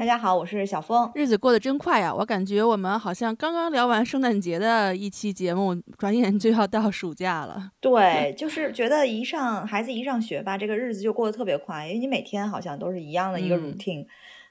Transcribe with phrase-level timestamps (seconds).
[0.00, 1.10] 大家好，我是小峰。
[1.14, 7.70] 日子过得真快呀，我感觉我们好像刚刚聊完圣诞节的一期节目，转眼就要到暑假了。
[7.82, 14.06] 对，就是觉得一上孩子一上学吧，这个日子就过得特别快，因为你每天好像都是一样的一个 routine。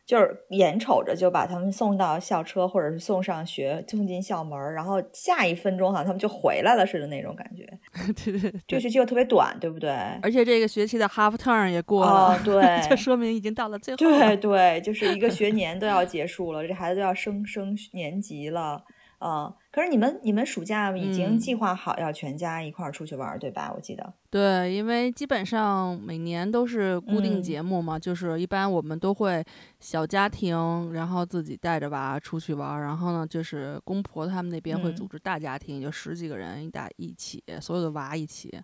[0.09, 7.63] 就是眼瞅着就把他们送到校车，或者是送上学，送进校门，然后下一分钟好像他们就回来了似的那种感觉。
[8.26, 9.91] 对对，这个学期又特别短，对不对？
[10.23, 12.59] 而且这个学期的 half term 也过了，对，
[12.90, 13.98] 这说明已经到了最后。
[13.98, 18.84] 对对，就是一个学年都要结束了，这孩子都要升升年级了。
[19.20, 19.54] 啊！
[19.71, 23.71] 可是你们你们暑假已经计划好要全家一块儿出去玩，对吧？
[23.75, 24.13] 我记得。
[24.31, 29.45] 对，因为基本上每年都是固定节目嘛，就是一般我们都会
[29.79, 38.59] 小家庭，然后自己带着娃出去玩，然后呢，就是公婆他们那边会组织大家庭，就十几个人一大一起，所有的娃一起，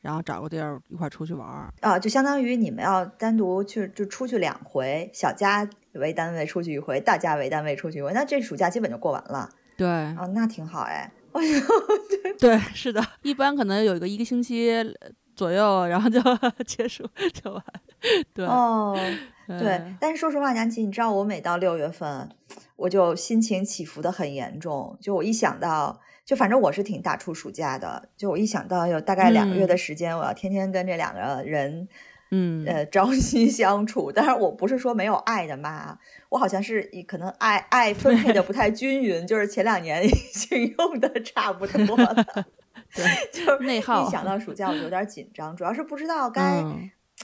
[0.00, 1.70] 然后找个地儿一块儿出去玩儿。
[1.82, 9.50] 啊，就相当于你们要单独去就出去两回，小家为单位出去一回，大家为单位出去一回，那这暑假基本就过完了。
[9.76, 11.10] 对啊，那挺好哎。
[12.40, 14.72] 对，是的，一般可能有一个一个星期
[15.34, 16.18] 左右，然后就
[16.64, 17.62] 结束就完。
[18.32, 18.96] 对哦，
[19.46, 19.82] 对。
[20.00, 22.26] 但是说实话，杨琪，你知道我每到六月份，
[22.76, 24.96] 我就心情起伏的很严重。
[24.98, 28.08] 就我一想到，就反正我是挺大出暑假的。
[28.16, 31.86] 就我一想到有大概两个月的时间，我要天天跟这两个人。
[32.30, 35.96] 嗯，呃，朝夕相处，当然我不是说没有爱的妈，
[36.28, 42.14] 我好像是可能爱爱分配的不太均匀，就是前两年 已经用的差不多了，
[42.92, 44.06] 对，就是内耗。
[44.06, 46.64] 一想到暑假我就有点紧张，主要是不知道该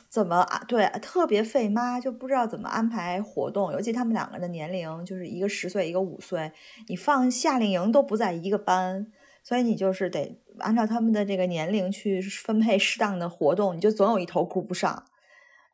[0.09, 6.53] 怎么啊，对，特别费妈，就不知道怎么安排活动，尤其他们两个的年龄就是一个十岁，一个五岁，
[6.87, 9.09] 你放夏令营都不在一个班。
[9.43, 15.05] 所以你就是得按照他们的这个年龄去分配适当的活动，你就总有一头顾不上。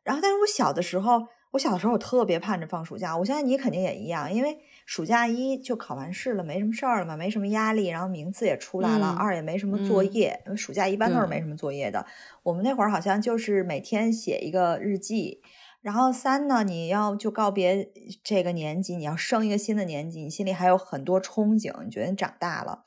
[0.03, 3.15] 然后，但是我小的时候，我小的时候我特别盼着放暑假。
[3.17, 9.15] 我相信你肯定也一样，因为暑假一就考完试了，没什么事儿了嘛，没什么压力，然后名次也出来了。
[9.19, 12.05] 二也没什么作业，因为暑假一般都是没什么作业的。
[12.43, 15.41] 我们那会儿好像就是每天写一个日记。
[15.81, 17.89] 然后三呢，你要就告别
[18.23, 22.83] 这个年级，你要升一个新的年级，你心里还有很多憧憬，你觉得你长大了。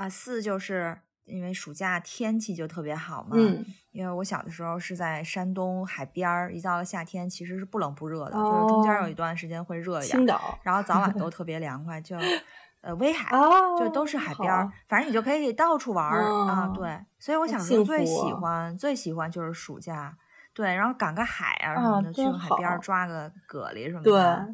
[0.00, 3.30] 啊，四就是因为暑假天气就特别好嘛。
[3.32, 3.64] 嗯。
[3.92, 10.16] 因为我小的时候是在山东海边儿，一到了夏天其实是不冷不热的，就是中间有一段时间会热一点。
[10.16, 10.58] 青岛。
[10.62, 12.16] 然后早晚都 特别凉快，就
[12.82, 13.28] 呃威海，
[13.76, 16.72] 就都是海边儿，反正你就可以到处玩儿啊。
[16.74, 16.98] 对。
[17.18, 20.16] 所以我想说，最喜欢最喜欢就是暑假，
[20.54, 24.46] 对，然后赶个海啊什么的，去海边抓个蛤蜊什么的。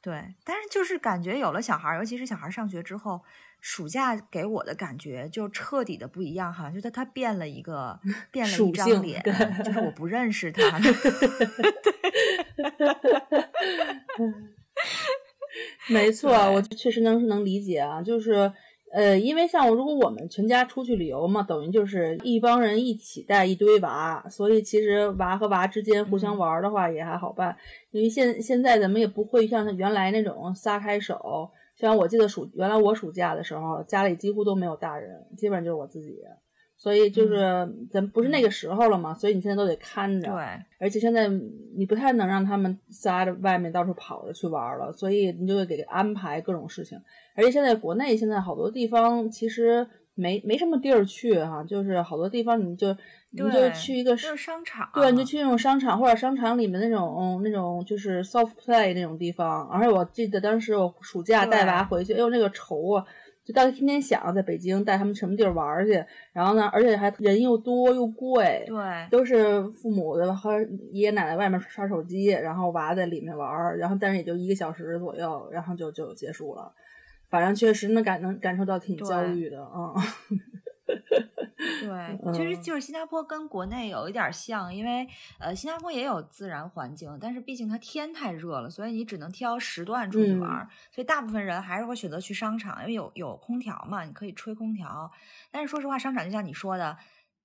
[0.00, 0.12] 对。
[0.12, 0.34] 对。
[0.44, 3.22] 但是就是感觉有了小孩，尤其是小孩上学之后。
[3.60, 7.98] 暑假给我的感觉就彻底的不一样，好像就他他变了一个，
[8.30, 9.20] 变了一张脸，
[9.64, 10.62] 就是我不认识他。
[15.88, 18.52] 没错，我确实能是能理解啊，就是
[18.92, 27.56] 呃，因为像如果我们全家出去旅游嘛，等于就是一帮人一起带一堆娃，所以其实娃和娃之间互相玩的话也还好办，
[27.90, 31.50] 因为现现在咱们也不会像他原来那种撒开手。
[31.78, 36.18] 像我记得暑原来我暑假的时候，家里几乎都没有大人，基本上就是我自己，
[36.76, 40.32] 所以就是咱不是那个时候了嘛，所以你现在都得看着。
[40.32, 40.42] 对，
[40.78, 41.28] 而且现在
[41.76, 47.00] 你不太能让他们仨着外面到处跑着去玩了，所以你就得给安排各种事情。
[47.34, 49.86] 而且现在国内现在好多地方其实。
[50.18, 52.88] 没没什么地儿去哈，就是好多地方你就
[53.30, 59.68] 你就去一个商场，对，你就去那种商场或者商场里面那种那种就是 soft play 那种地方。
[59.68, 63.04] 而且我记得当时我暑假带娃回去，哎呦那个愁啊，
[63.44, 68.76] 就大家天天想在北京带他们什么地儿玩去，然后呢，而且还人又多又贵，对，
[69.10, 70.60] 都是父母的和
[70.90, 76.72] 爷爷奶奶外面刷手机，然后娃在里面玩，然后但是也就一个小时左右，然后就就结束了。
[77.28, 79.92] 反正确实能感能感受到挺焦虑的啊。
[81.80, 85.06] 对， 其实就是新加坡跟国内有一点像，因为
[85.38, 95.10] 呃新加坡也有自然环境，但是毕竟它天太热了，所以你只能挑时段出去玩，所以大部分人还是会选择去商场，因为有有空调嘛，你可以吹空调。
[95.50, 96.96] 但是说实话，商场就像你说的，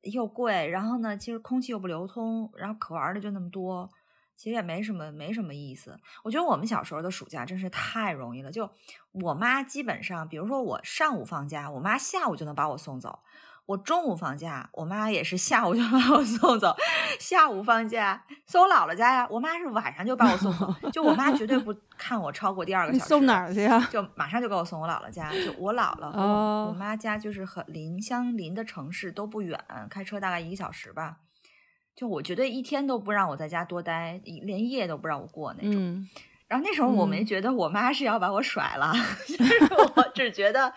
[0.04, 3.90] 又贵，然后呢，其实空气又不流通，然后可玩的就那么多。
[4.36, 5.98] 其实也没什么没什么意思。
[6.24, 8.52] 我觉得我们小时候的暑假真是太容易了。
[8.52, 8.70] 就
[9.12, 13.20] 我妈基本上，比如说我上午放假，我妈下午就能把我送走。
[13.66, 16.76] 我中午放假，我妈也是下午就把我送走。
[17.18, 20.76] 下午放假送我姥姥家呀，我妈是晚上就把我送走。
[20.92, 23.08] 就我妈绝对不看我超过第二个小时。
[23.08, 23.88] 送哪儿去呀？
[23.90, 25.32] 就马上就给我送我姥姥家。
[25.32, 26.22] 就我姥姥和
[26.68, 29.58] 我妈家就是很邻相邻的城市都不远，
[29.90, 31.20] 开车大概一个小时吧。
[31.96, 36.08] 就我绝对一天都不让我在家多待，连夜都不让我过那种。
[36.48, 38.94] 然后那时候我没觉得我妈是要把我甩了，
[39.28, 40.74] 就是我只觉得。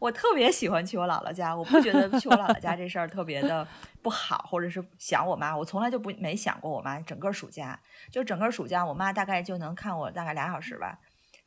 [0.00, 3.66] 我特别喜欢去我姥姥家，我不觉得去我姥姥家这事儿特别的
[4.00, 7.00] 不好，或者是想我妈，我从来就不没想过我妈。
[7.00, 7.76] 整个暑假，
[8.08, 10.96] 就整个暑假，我妈大概就能看我大概俩小时吧，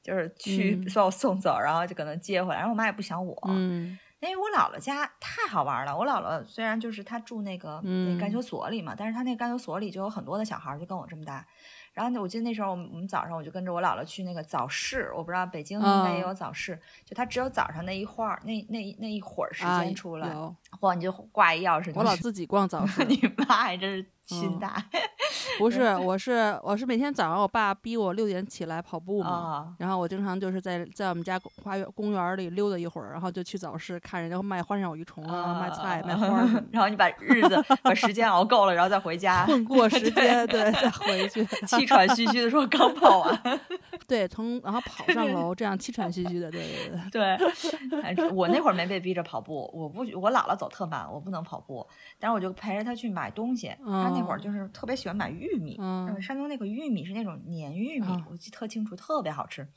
[0.04, 2.58] 就是去把我送走，然后就可能接回来。
[2.58, 5.98] 然后我妈也不想我，嗯，因为我姥姥家太好玩了。
[5.98, 11.46] 我姥姥虽然就是她住那个那干休所里嘛，但是她那干休所里就有很多的小孩，就跟我这么大。
[11.94, 20.30] 然后我记得那时候，我们我们早上我就跟着我姥姥去那个早市，我不知道北京应该也有早市，就它只有早上那一会儿，那那那一会儿时间出来，
[20.80, 21.92] 哇，你就挂一钥匙。
[21.94, 24.06] 我老 自己逛早市，你妈还真是。
[24.28, 24.82] 心大，
[25.60, 43.60] 不 是，我是我是每天早上我爸逼我六点起来跑步嘛，然后我经常就是在在我们家花园公园里溜达一会儿，然后就去早市看人家卖花鸟鱼虫啊，卖菜卖花， 然后你把日子把时间熬够了，然后再回家混过时间，对，再回去，气喘吁吁的说刚跑完，
[44.08, 46.64] 对，从然后跑上楼，这样气喘吁吁的，对
[47.12, 47.36] 对
[47.90, 51.86] 对对，我那会儿没被逼着跑步，我不我姥姥走特慢，我不能跑步，
[52.18, 54.22] 但是我就陪着他去买东西，他那。
[54.22, 59.68] 会儿就是特别喜欢买玉米，嗯，山东那个玉米是那种黏玉米，我记得特清楚，特别好吃。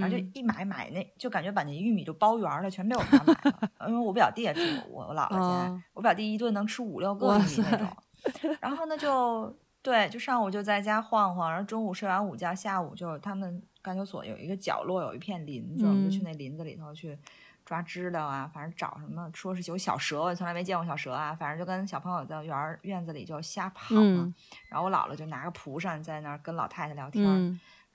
[0.00, 3.70] 然后就一买买那就感觉把那玉米就包圆了，全被我妈买了。
[3.86, 7.86] 因为我表弟也住我我姥姥家，我表弟一顿能吃五六个玉米那种。
[8.62, 17.18] 然后呢就对，就上午就在家晃晃，然后中午睡完午觉，下午就他们干休所有一个角落有一片林子，我们就去那林子里头去。
[17.72, 21.34] 抓知了啊，反正找什么，说是有小蛇，我从来没见过小蛇啊。
[21.34, 24.30] 反正就跟小朋友在园院子里就瞎跑嘛。
[24.68, 27.24] 然后我姥姥就拿个蒲扇在那儿跟老太太聊天，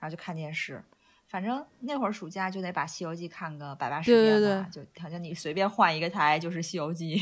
[0.00, 0.82] 后就看电视。
[1.28, 7.16] 反正那会儿暑假就得把《西游记》看个百八十遍吧，就好像你随便换一个台就是《西游记》，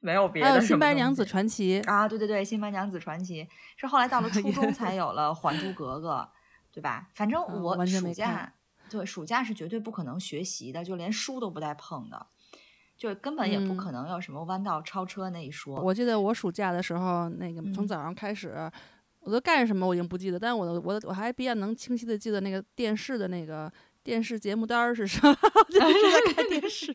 [0.00, 0.48] 没有别的。
[0.50, 3.42] 还有《新白娘子传奇》啊，对对对，《新白娘子传奇》
[3.78, 6.16] 是后来到了初 中才有了《还珠格格》，
[6.74, 7.08] 对吧？
[7.14, 8.52] 反正我暑假。
[8.90, 12.26] 对，暑假是绝对不可能学习的，就连书都不带碰的，
[12.96, 15.80] 就根本也不可能有什么弯道超车那一说。
[15.80, 18.70] 我记得我暑假的时候，那个从早上开始，
[19.20, 23.70] 我都干什么我已经不记得，但是我我我还比较能清晰的记得那个电视的那个
[24.02, 25.34] 电视节目单是什么，
[25.68, 26.94] 就是在看电视。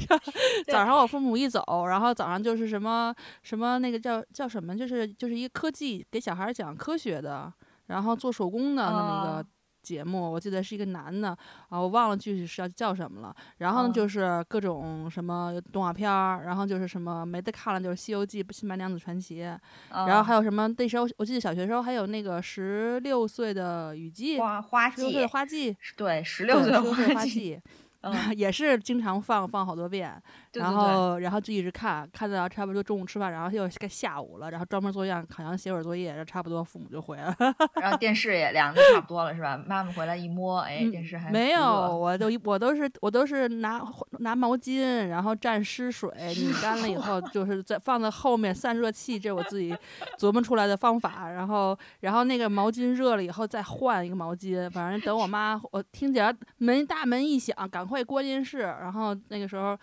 [0.70, 7.52] 早上我父母一走，然后早上就是什么什么那个叫叫什么，就是就是一个科技给小孩讲科学的，
[7.86, 9.48] 然后做手工的那么一个。
[9.84, 11.36] 节目我记得是一个男的
[11.68, 13.36] 啊，我忘了具体是要叫什么了。
[13.58, 19.42] 然后呢，就是各种什么动画片儿，然后就是什么没得看了，就是《西游记》《新白娘子传奇》，
[19.90, 26.82] 然后还有什么那时候我记得小学时候还有那个十六岁的雨季，花花季，花季，对，十六岁的
[27.14, 27.60] 花季。
[28.36, 30.22] 也是经常放放好多遍，
[30.54, 37.36] 然后然后就一直看，看到差不多中午吃饭，然后又该下午了，然后专门做样，好像写会儿作业，然后差不多父母就回来了。
[37.80, 39.56] 然后电视也凉的差不多了，是吧？
[39.66, 43.82] 妈妈回来一摸，哎，电视还没有，我都我都是我都是拿
[44.18, 49.74] 拿毛巾，然后蘸湿水拧干了以后，就是在放在后面散热器，这我自己
[50.18, 51.30] 琢磨出来的方法。
[51.30, 57.94] 然后然后那个毛巾热了以后再换一个毛巾，反正等我妈我听见门大门一响，赶快。
[57.94, 59.78] 会关电视，然后那个时候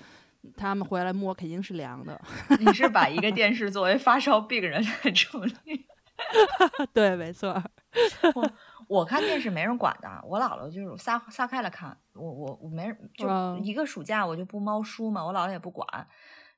[0.57, 2.19] 他们回来摸，肯定是凉的。
[2.59, 5.53] 你是把一个电视作为发烧病人来处理？
[6.93, 7.61] 对，没错。
[8.35, 8.51] 我
[8.87, 11.97] 我看电视没人管的，我姥姥就是撒撒开了看。
[12.13, 13.27] 我我我没人，就
[13.63, 15.87] 一个暑假我就不猫书嘛，我姥姥也不管。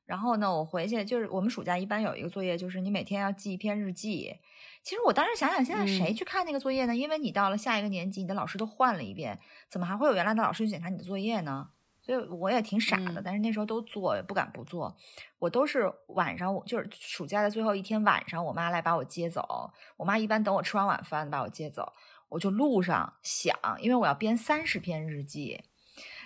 [0.04, 4.34] 然后呢，我回去就是我们暑假一般有一个作业，就是你每天要记一篇日记。
[4.82, 6.94] 其实我当时想想，现在谁去看那个作业呢？
[6.94, 9.38] 因为你到了下一个年级，你的老师都换了一遍，
[9.70, 11.70] 怎么还会有原来的老师去检查你的作业呢？
[12.04, 14.94] 所以我也挺傻的，但是那时候都做，也不敢不做。
[15.38, 19.72] 我都是晚上，我就是暑假的最后一天晚上，我妈来把我接走。
[19.96, 21.94] 我妈一般等我吃完晚饭把我接走，
[22.28, 25.64] 我就路上想，因为我要编三十篇日记。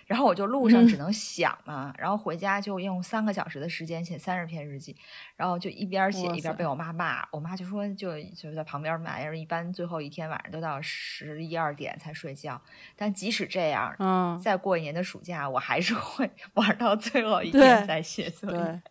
[0.09, 4.97] 然后我就路上只能想嘛，然后回家就用三个小时的时间写三十篇日记，
[5.37, 12.61] 然后就一边写一边被我妈骂，我妈就说就就在旁边骂，一般最后一天晚上都到十一二点才睡觉，
[12.97, 18.83] 但即使这样，嗯，再过一年的暑假，我还是会 玩到最后一天再写作业。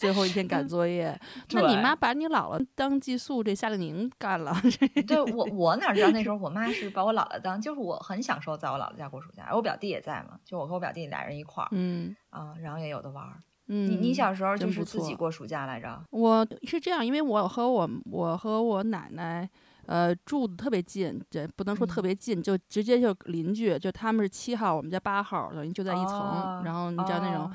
[0.00, 1.16] 最后一天赶 作业。
[1.52, 4.52] 那你妈把你姥姥当寄宿这夏令营干了？
[5.06, 13.42] 对我我哪知道那时候我妈是把我姥姥当，就是我很享受在我姥姥家过暑假，我表弟也在嘛，就我和我表弟俩人一块儿，嗯啊，然后也有的玩儿。
[13.68, 16.02] 嗯，你你小时候就是自己过暑假来着？
[16.10, 19.48] 我是这样，因为我和我我和我奶奶。
[19.86, 26.62] 呃，住的特别近，这不能说特别近，就直接就邻居，就他们是七号，我们家八号，等于就在一层。
[26.64, 27.50] 然后你知道那种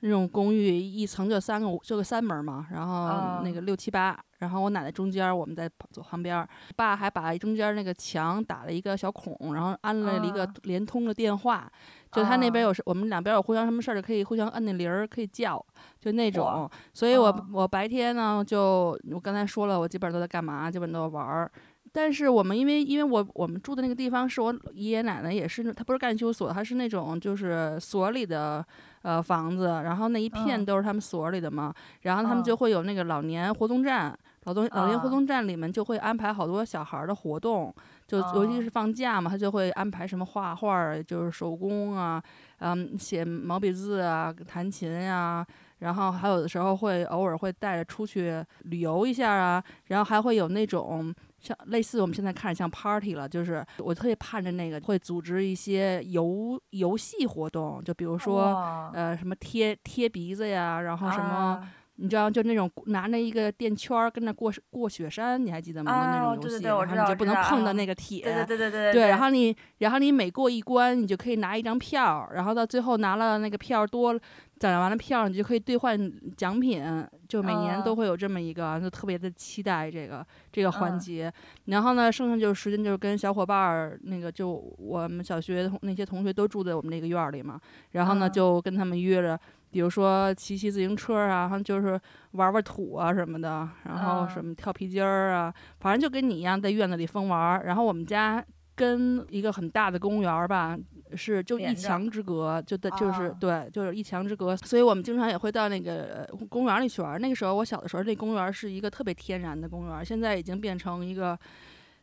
[0.00, 2.66] 那种公寓，一层就三个，就个三门嘛。
[2.72, 6.46] 然后那个六七八，然后我奶奶中间，我们在走旁边。
[6.76, 11.70] 爸还把中间那个墙打了一个小孔，然后安了一个联通的电话，
[12.12, 15.64] 就他那边有，我们两边有互相什么事儿就可以互相摁那铃儿，可以叫，
[15.98, 16.68] 就那种。
[16.94, 20.70] 所以我我白天呢，就我刚才说了，我基本上都在干嘛？
[20.70, 21.50] 基本都在玩儿。
[21.92, 28.64] 但是我们因为因为我我们住的那个地方是我爷爷奶奶也是他不是干休所他是那种就是所里的
[29.02, 37.74] 呃房子然后那一片都是他们所里的嘛然后他们就会有那个老年活动站老东老年活动站里面就会安排好多小孩的活动
[38.06, 42.22] 就尤其是放假嘛他就会安排什么画画就是手工啊
[42.58, 45.46] 嗯写毛笔字啊弹琴呀
[45.78, 51.14] 然后还有的时候会偶尔会带着出去旅游一下啊然后还会有那种。
[51.40, 61.66] 像类似我们现在看着像 party 了，就是我特别盼着那个会组织一些游游戏活动，就比如说呃什么贴贴鼻子呀，然后什么
[62.00, 65.92] 你知道就那种拿着一个垫圈儿跟那过过雪山，你还记得吗？
[65.92, 68.92] 那种游戏，然后你就不能碰到那个铁，对对对对对。
[68.92, 74.18] 对，然后你然后你每过一关，你就可以拿一张票，然后到最后拿了那个票多。
[74.58, 75.98] 攒完了票，你就可以兑换
[76.36, 76.84] 奖品，
[77.26, 81.32] 就每年都会有这么一个，就特别的期待这个这个环节。
[81.64, 87.58] 然后呢，剩下就是时间就是跟小伙伴儿，那个就我们小学同那些同学都住在我们那个院儿里嘛。
[87.92, 89.40] 然后呢，就跟他们约着，
[89.70, 92.00] 比如说骑骑自行车啊，然后就是
[92.32, 97.62] 玩玩土啊什么的，然后什么跳皮筋儿啊，反正就跟你一样在院子里疯玩儿。
[97.64, 100.76] 然后我们家跟一个很大的公园儿吧。
[101.14, 107.20] 是，就一墙之隔，就的就是对，就是一墙之隔，所以我们经常也会到那个公园里去玩。
[107.20, 111.38] 那个时候我小的时候，那公园是一个特别天然的公园，现在已经变成一个。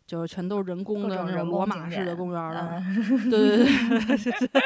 [0.06, 2.82] 就是全都是人工的那种罗马式的公园了，
[3.30, 4.62] 对对对，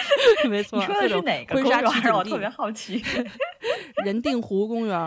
[0.48, 0.78] 没错。
[0.78, 1.84] 你说的是哪个公园？
[2.14, 3.02] 我特别好奇。
[4.04, 4.98] 人定湖公园。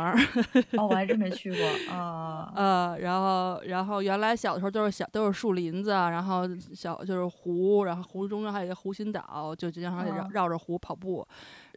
[0.78, 2.52] 哦，我还真没去过啊。
[2.56, 6.44] 呃，然后，然后原来小的时候都是小都是树林子，然后
[6.74, 11.26] 小就是湖，然后湖中间还有一个湖心岛，就经常绕绕着湖跑步。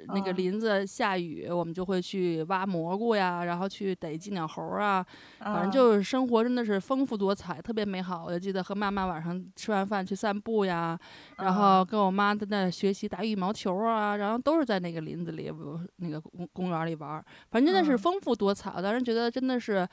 [0.08, 5.04] 那个林子下雨，我们就会去挖蘑菇呀，然后去逮金鸟猴啊，
[5.40, 8.24] 反正就是生活真的是丰富多彩，特别美好。
[8.24, 10.98] 我就记得和妈妈晚上吃完饭去散步呀，
[11.38, 15.50] 然后跟我妈在那学习打羽毛球啊，然后都是在那个林子里，
[15.96, 18.72] 那个公公园里玩，反正真的是丰富多彩。
[18.76, 19.86] 我当时觉得真的是，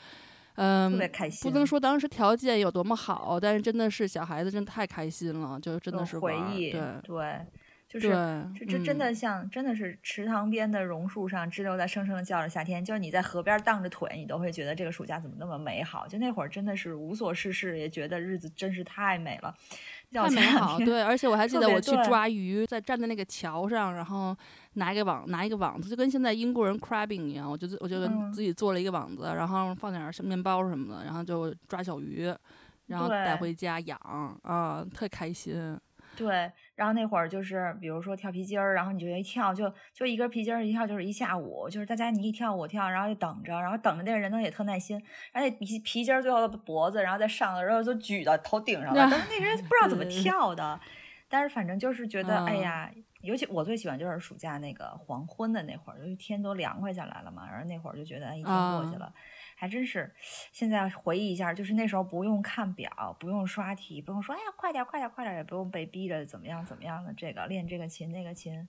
[0.55, 0.99] 嗯，
[1.43, 7.45] 不能说当时条件有多么好，但是真的是小孩子真的太开心了，就真的是回忆，对对。
[7.91, 8.09] 就是，
[8.57, 12.83] 这这真的像，真的是池塘边的榕树上，枝溜在声声的叫着夏天。
[12.85, 16.07] 就是你在河边荡着腿，你都会觉得这个暑假怎么那么美好。
[16.07, 19.53] 就那会儿真的是无所事事，也觉得日子真是太美了，
[20.13, 20.77] 太美好。
[20.79, 24.33] 对，而且我还记得我去抓鱼，在站在那个桥上，然后
[24.75, 32.33] 拿一个网，拿一个网子，就跟现在英国人 crabbing 一样，我就我就自己做了一个网子，然后放点小面包什么的，然后就抓小鱼，
[32.87, 33.99] 然后带回家养
[34.43, 35.77] 啊，特开心。
[36.17, 44.99] 对，然后那会儿就是，比如说跳皮筋儿，然后你就一跳，就就一根皮筋儿一跳就是一下午，就是大家你一跳我跳，然后就等着，然后等着那个人呢也特耐心，
[45.31, 50.79] 然后那皮皮筋儿最后的脖子，然后再上的时候就举到头顶上了，但是那人不知道怎么 跳的，
[51.29, 59.13] 但是反正就是觉得，哎呀，尤其我最喜欢就是暑假那个黄昏的那会儿，因为天都凉快下来了嘛，然后那会儿就觉得一天过去了。
[59.61, 60.11] 还真是，
[60.51, 68.67] 现在回忆一下，就是那时候不用看表，不用刷题，不用说哎呀快点快点快点，也不用被逼着怎么样怎么样的这个练这个琴那个琴，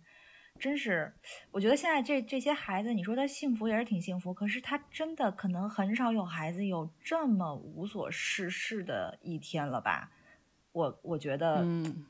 [0.60, 1.10] 真是，
[1.50, 10.10] 我觉得现在这这些孩子，你说他幸福也是挺幸福，可是他真的可能很少有孩子有这么无所事事的一天了吧？
[10.72, 12.04] 我我觉得，嗯，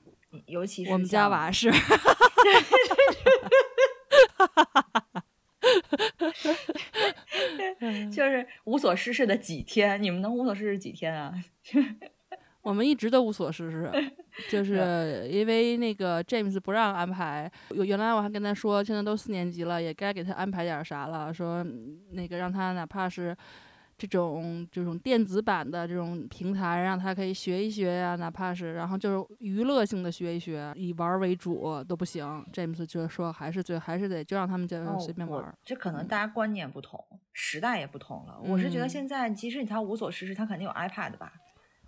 [0.47, 1.71] 尤其是我们家娃是。
[8.11, 11.35] 就是无所事事的几天，你们能无所事事几天啊？
[12.63, 13.91] 我们一直都无所事事，
[14.51, 17.51] 就 是因为那个 James 不让安排。
[17.71, 21.35] 原来我还跟他说，现在都四年级了，也该给他安排点啥了。
[21.35, 21.67] 说
[22.13, 23.37] 那个让他哪怕是。
[24.07, 32.45] 这种这种电子版的这种平台，让他可以学一学呀，哪怕是然后就是娱乐性的学一学，以玩为主都不行。
[32.53, 35.55] 詹姆斯就说还是最还是得就让他们就随便玩。
[35.65, 38.39] 这可能大家观念不同，时代也不同了。
[38.43, 41.33] 我是觉得现在即使你他无所事事，他肯定有 iPad 吧。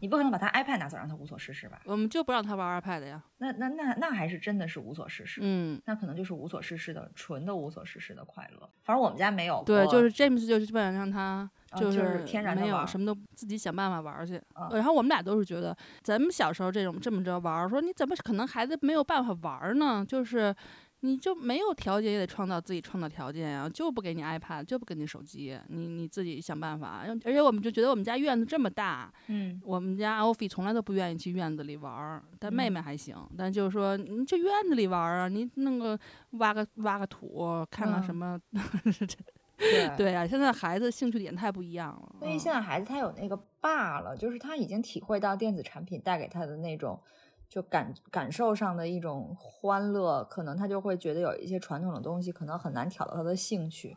[0.00, 1.80] 你不可能把他 iPad 拿走让他无所事事吧？
[1.86, 3.22] 我们就不让他玩 iPad 呀。
[3.38, 5.40] 那那那那还是真的是无所事事。
[5.42, 8.68] 嗯，那可能就是无所事事的纯的无所事事的快乐。
[8.82, 9.62] 反正我们家没有。
[9.64, 14.40] 对，就是 James 就是基本上让他就是天然没有什么都自己想办法玩去。
[14.72, 20.04] 然后我们俩都是觉得，咱们小时候这种这么着玩，说你怎么可能孩子没有办法玩呢？
[20.06, 20.54] 就是。
[21.00, 27.04] 你就没有条件也得创造自己创造条件呀，就不给你 iPad，就不给你手机，你你自己想办法。
[27.06, 33.14] 而且我们就觉得我们家院子这么大，嗯，我们家欧菲从来都不愿意去院子里玩儿，但妹妹还行。
[33.36, 35.98] 但就是说，你去院子里玩儿啊，你弄个
[36.38, 38.40] 挖个挖个土，看看什么，
[39.56, 40.26] 对对啊。
[40.26, 42.16] 现在孩子兴趣点太不一样了。
[42.18, 47.00] 所以现在孩子他有那个罢了，就是他已经体会到电子产品带给他的那种。
[47.46, 53.96] 就感感受上的一种欢乐，可能他就会觉得有一些传统的东西可能很难挑到他的兴趣。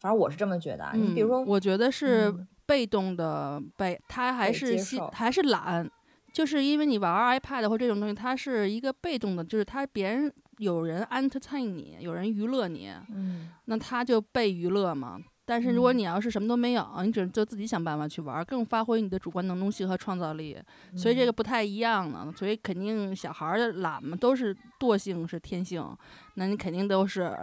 [0.00, 0.90] 反正我是这么觉得。
[0.94, 2.34] 你比如说，我觉得是
[2.66, 4.76] 被动的被，他还是
[5.12, 5.88] 还是懒，
[6.32, 15.18] 就是因为你玩 iPad 或这种东西，它是一个被动的，就是他别人有人 entertain 你，有人娱乐你，嗯，那他就被娱乐嘛。
[15.46, 20.56] 但是如果你要是什么都没有，你只能就自己想办法去玩，更发挥你的主观能动性和创造力，
[20.94, 22.32] 所以这个不太一样呢。
[22.36, 25.84] 所以肯定小孩儿懒嘛，都是惰性是天性，
[26.34, 27.34] 那你肯定都是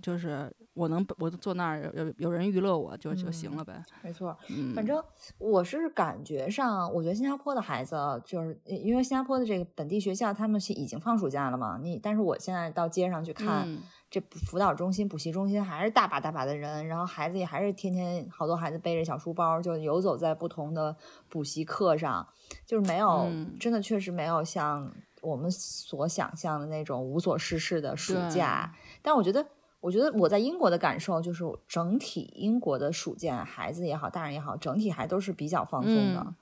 [0.00, 0.50] 就是
[0.80, 3.82] 我能我坐那儿有有人娱乐我就就行了呗。
[4.02, 4.36] 没错，
[4.74, 5.02] 反正
[5.38, 13.68] 我是感觉上，我觉得新加坡的孩子就是因为新加坡的这个本地学校他们是已经放暑假了嘛，你但是我现在到街上去看。
[14.10, 20.96] 这辅导中心、补习中心还是大把大把的人，然后孩子也还是天天好多孩子背着小书包就游走在不同的
[21.28, 22.26] 补习课上，
[22.66, 28.74] 就是没有真的确实没有像我们所想象的那种无所事事的暑假。
[29.00, 29.46] 但我觉得，
[29.80, 36.34] 我觉得我在英国的感受就是整体英国的暑假，孩子也好，大人也好，整体还都是比较放松的。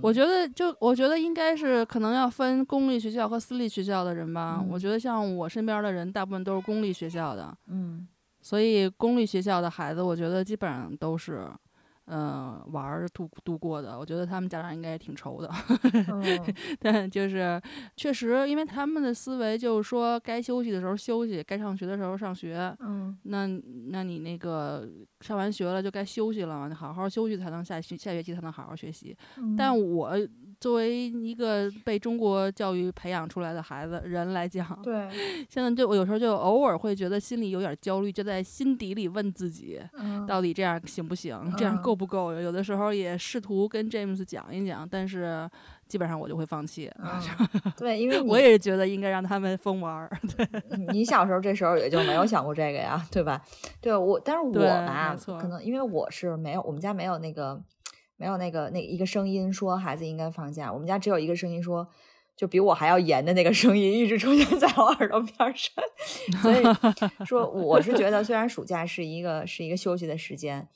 [0.00, 4.64] 我觉得，就我觉得应该是可能要分公立学校和私立学校的人吧。
[4.70, 8.06] 我觉得像我身边的人，大部分都是公立学校的，嗯，
[8.40, 11.48] 所以公立学校的孩子，我觉得基本上都是。
[12.06, 15.50] 嗯，玩儿度度过的，我觉得他们家长应该也挺愁的，
[16.80, 17.60] 但就是
[17.96, 22.74] 确实，因为他们的思维就是说，该休息的时候休息，该上学的时候上学。
[22.80, 23.46] 嗯，那
[23.90, 24.88] 那你那个
[25.20, 29.16] 上完学了就该休息了，你好好休息才能下学下学期才能好好学习。
[29.56, 30.10] 但我
[30.62, 35.08] 作为一个被中国教育培养出来的孩子人来讲，对，
[35.50, 39.80] 现在就我有时候就偶尔会觉得心里有点焦虑，就在心底里问自己，
[40.28, 41.36] 到底这样行不行？
[41.58, 41.96] 这样够？
[41.96, 42.32] 不够？
[42.32, 45.50] 有的时候也试图跟 James 讲一讲，但是
[45.88, 46.88] 基本上我就会放弃。
[47.76, 50.08] 对，因为我也是觉得应该让他们疯玩儿。
[50.36, 50.46] 对，
[50.92, 53.42] 你小时候这时候也就没有想过这个呀，对吧？
[53.80, 57.60] 对我，但是我吧，可能因为我是没有，我们家没有那个
[58.22, 60.72] 没有那个那一个声音说孩子应该放假。
[60.72, 61.84] 我们家只有一个声音说，
[62.36, 65.84] 就比我还要严的那个声音一直出现在我耳朵边上。
[66.40, 66.62] 所以
[67.26, 70.68] 说，我是觉得虽然暑假是一个是一个休息的时间。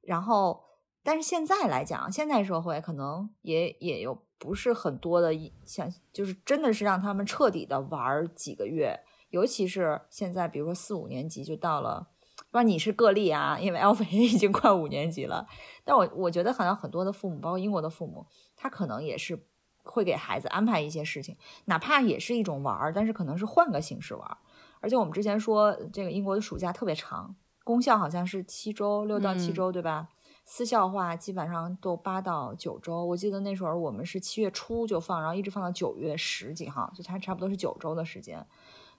[0.00, 0.62] 然后，
[1.02, 5.30] 但是现在来讲，现在社会可能也也有不是很多的，
[5.66, 12.08] 像就是真的是让他们彻底的玩几个月，尤其是现在，比如说四五年级就到了，
[12.50, 15.46] 不知道你是个例啊，因为 Alvin 已经快五年级了，
[15.84, 19.46] 但我我觉得好像很多的父母，包括英国的父母，他可能也是
[19.82, 24.38] 会给孩子安排一些事情，哪怕也是一种玩儿，但是可能是换个形式玩儿，
[24.80, 27.36] 而且我们之前说这个英国的暑假特别长。
[27.62, 30.08] 公校好像是七周，六到七周，对吧？
[30.44, 33.02] 私校话基本上都八到九周。
[33.06, 38.46] 我记得那时候我们是七月初就放，然后一直放到九月十几号，就差差不多是九周的时间。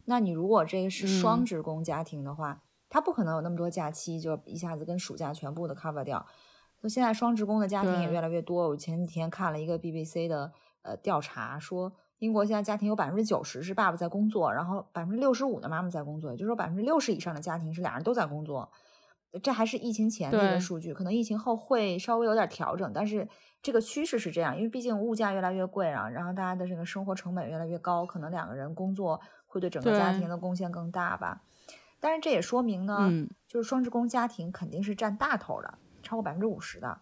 [0.05, 6.25] 那你如果这个是双职工家庭的话，他不可能有那么多假期，就一下子跟暑假全部的 cover 掉。
[6.85, 8.69] 那现在双职工的家庭也越来越多。
[8.69, 10.51] 我前几天看了一个 BBC 的
[10.83, 11.91] 呃调查，说。
[12.19, 18.71] 英国现在家庭有百分之九十是爸爸在工作，然后百分之六十五的妈妈在工作，也就是说百分之六十以上的家庭是俩人都在工作。
[19.43, 23.27] 这还是疫情前的一个数据，可能疫情后会稍微有点调整，但是
[23.61, 31.41] 这个趋势是这样，因为毕竟物价越来越贵啊，然后大家的这个生活成本越来越高，可能两个人工作会对整个家庭的贡献更大吧。
[31.99, 33.09] 但是这也说明呢，
[33.45, 37.01] 就是双职工家庭肯定是占大头的，超过百分之五十的。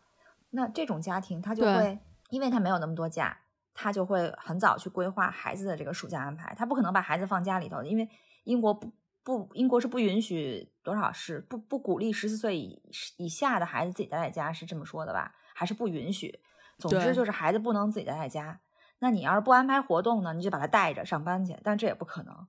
[0.49, 3.37] 那这种家庭他就会，因为他没有那么多假。
[3.75, 8.07] 他就会很早去规划孩子的这个暑假安排，他不可能把孩子放家里头，因为
[8.43, 12.79] 英国不不，英国是不允许多少是不不鼓励十四岁以
[13.17, 15.33] 以下的孩子自己待在家，是这么说的吧？
[15.55, 16.39] 还是不允许。
[16.77, 18.61] 总之就是孩子不能自己待在家。
[18.99, 22.47] 那你要是不安排活动呢，你就把他带着上班去，但这也不可能。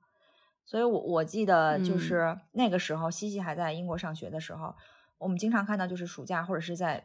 [0.66, 4.76] 所以我我记得就是那个时候，西西还在英国上学的时候，
[5.24, 7.02] 我们经常看到就是暑假或者是在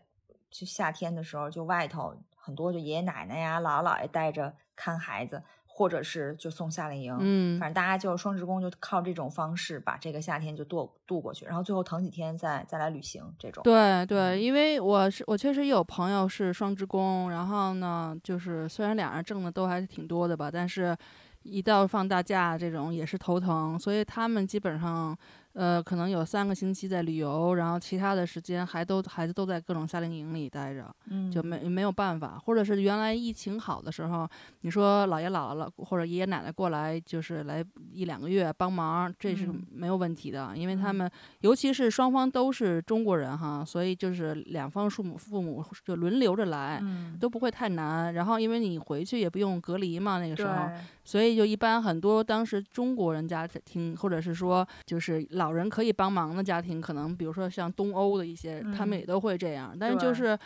[0.51, 5.41] 就夏天的时候，就外头很多就爷爷奶奶呀、姥姥姥爷带着看孩子。
[5.71, 13.63] 或者是就送夏令营，嗯，反正大家就双职工就靠这种方式把这个夏天就度度过去，然后最后腾几天再再来旅行这种。
[13.63, 20.93] 对对，因为我是我确实有朋友是双职工，然后呢，就是虽然俩人挣的都还是挺多的吧，但是
[21.43, 25.17] 一到放大假这种也是头疼，所以他们基本上。
[25.60, 32.41] 呃，可能有三个星期在旅游，然后其他的时间还都孩子都在各种夏令营里待着，嗯，就没没有办法。
[32.45, 34.26] 或者是原来疫情好的时候，
[34.62, 46.82] 你说姥爷姥姥或者爷爷奶奶过来，就是来一两个月帮忙，这是没有问题的，因为他们尤其是双方都是中国人哈，所以就是两方父母父母就轮流着来，
[47.19, 48.13] 都不会太难。
[48.13, 50.69] 然后因为你回去也不用隔离嘛，那个时候，
[51.04, 55.48] 所以就一般很多当时中国人家庭或者是说就是老。
[55.49, 59.75] 老人可以帮忙的家庭，可能比如说像东欧的一些，他们也都会这样。
[59.79, 60.38] 但是就是，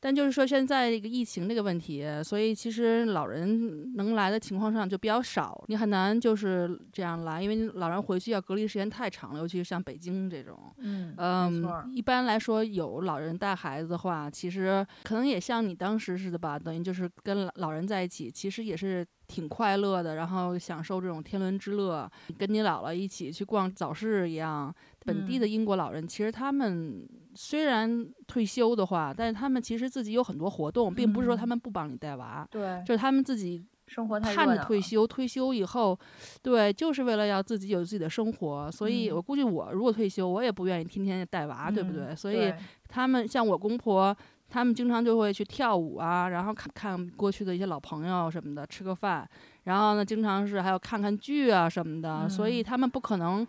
[0.00, 10.58] 但就是说现在这个疫情这个问题，所以其实老人能来的情况上就比较少，你很难就是这样来，因为老人回去要隔离时间太长了，尤其是像北京这种。
[10.78, 19.06] 嗯嗯，一般来说有老人带孩子的话，其实可能也像你当时似的吧，等于就是跟老人在一起，其实也是。
[19.30, 24.74] 挺快乐的，然后享受这种天伦之乐，跟你姥姥一起去逛早市一样。
[25.04, 35.98] 本地的英国老人其实他们虽然退休的话，但是他们其实自己有很多活动，并不是说他们不帮你带娃，对，就是他们自己生活看着退休，退休以后，
[36.42, 38.70] 对，就是为了要自己有自己的生活。
[38.70, 42.14] 所以我估计我如果退休，我也不愿意天天带娃，对不对？
[42.16, 42.52] 所以
[42.88, 44.16] 他们像我公婆。
[44.50, 49.26] 他们经常就会去跳舞啊，然后看看过去的一些老朋友什么的，吃个饭，
[49.64, 53.46] 然后呢，经常是还要看看剧啊什么的，所以他们不可能。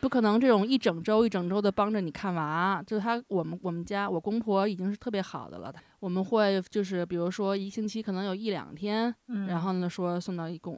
[0.00, 5.72] 不可能这种一整周一整周的帮着你看娃，就是他我们我们家我公婆已经是特别好的了。
[6.02, 9.14] 我们会就是比如说一星期可能有一两天，
[9.46, 10.76] 然后呢说送到一公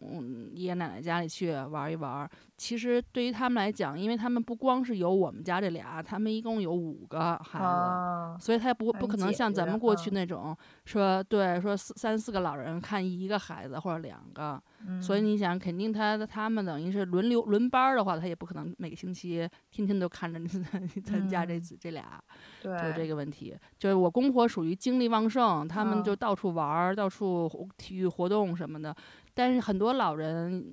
[0.53, 2.29] 爷爷奶奶家里去玩一玩。
[2.59, 14.63] 其实对于他们来讲，因为他们不光是有我们家这俩，他们一共有五个孩子，所以他不不可能像咱们过去那种说对说四三四个老人看一个孩子或者两个。
[15.01, 20.47] 所以你想，肯定他他们等于是轮流轮班的话，他也不可能每个星期天天都看着你
[21.03, 22.23] 咱家这这俩，
[22.61, 23.57] 就是这个问题。
[23.79, 28.95] 就是我公婆属于精力旺盛，他们就到处玩儿，到处体育活动什么的。
[29.33, 30.65] 但是很多老人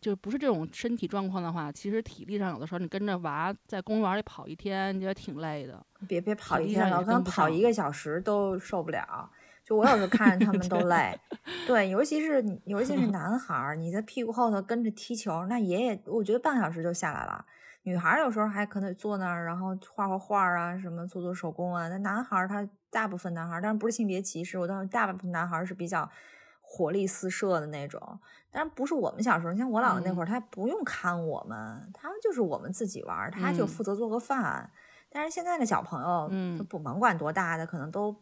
[0.00, 5.84] 就不是这种身体状况的话，其实体力上有的时候你跟着娃在公园里跑一天，你觉得挺累的。
[6.08, 9.30] 别别跑一天了，可能跑一个小时都受不了。
[9.62, 11.16] 就我有时候看着他们都 累，
[11.66, 17.44] 对，尤其是尤其是 男孩儿，你在屁股后头跟着踢球，那爷爷我觉得半小时就下来了。
[17.82, 21.88] 女孩儿有时候还可能坐那儿，然后画画画啊，什么做做手工啊。
[21.88, 26.08] 那男孩儿他大部分男孩儿，但是不是性别歧视，我当时大部分男孩儿是比较
[26.60, 28.20] 活力四射的那种。
[28.50, 34.70] 但是不是我们小时候，你像我姥姥那会儿，他不用看我们，他就是我们自己玩，他就负责做个饭。
[35.08, 38.14] 但是现在的小朋友，嗯，不甭管多大的，可能都。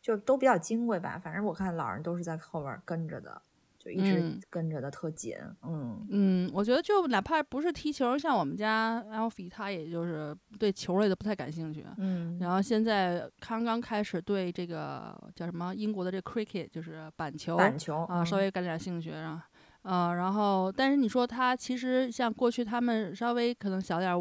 [0.00, 3.42] 就都比较金贵吧，反正我看老人都是在后边跟着的，
[3.78, 5.34] 就一直跟着的特紧。
[5.62, 11.84] 嗯嗯，我觉得就哪怕不是踢球，像我们家 Alfie 他也就是对球类的不太感兴趣。
[11.96, 19.42] 嗯，然后现在刚刚开始对这个叫什么英国的这 cricket 就是板球，板球啊稍微感点兴趣，然后
[19.82, 24.14] 呃，然后但是你说他其实像过去他们稍微可能小点。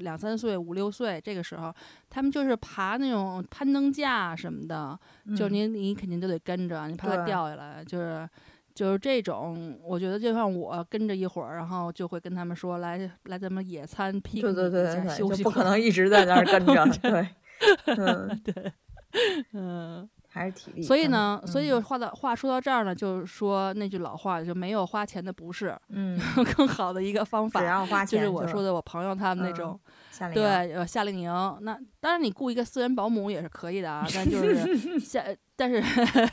[0.00, 1.70] 两三岁、五六岁这个时候，
[2.08, 4.98] 他们就是爬那种攀登架什么的，
[5.36, 8.26] 就你你肯定都得跟着，你怕他掉下来，就是
[8.74, 9.78] 就是这种。
[9.82, 16.84] 我觉得就像我跟着一会儿，然后就会跟他们说：“来来，咱们野餐，对对对，休息，不可能一直在那儿跟着。
[17.00, 17.28] ”对，
[17.96, 18.72] 嗯， 对，
[19.52, 20.08] 嗯。
[20.34, 26.18] 还是体力，所以呢，所以话到话说到这儿呢，就是说那句老话，就没有花钱的不是，嗯，
[26.56, 29.78] 更好的一个方法，只要花钱，就是我说的我朋友他们那种，
[30.34, 31.30] 对，呃，夏令营，
[31.62, 35.24] 那当然你雇一个私人保姆也是可以的啊，但就是 夏，
[35.56, 35.82] 但是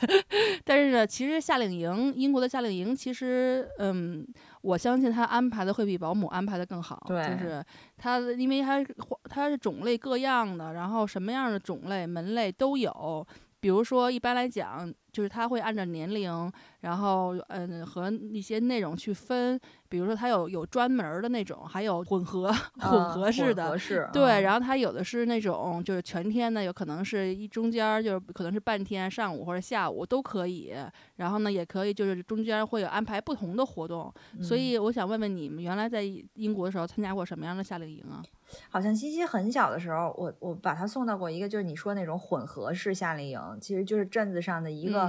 [0.64, 4.26] 但是呢，其实夏令营，英国的夏令营，其实，嗯，
[4.62, 7.64] 我相信他安排的会比保姆安排的更好，对，就是
[7.96, 8.84] 他因为他
[9.24, 13.26] 他是种类各样的，然后什么样的种类门类都有。
[13.60, 23.76] 比如说，一般来讲，就是它会按照年龄，然后嗯和一些内容去分，比如说它有有专门的那种，还有混合混合式的，
[24.12, 30.74] 对，然后它有的是那种就是全天的，有可能是一中间就是可能是半天，上午或者下午都可以，
[31.16, 36.02] 然后呢也可以就是中间会有安排不同的活动，所以我想问问你们原来在
[36.34, 38.22] 英国的时候参加过什么样的夏令营啊？
[38.68, 45.01] 好像西西很小的时候，我我把他送到过一个，就是你说那种混合式夏令营，其实就是镇子上的一个，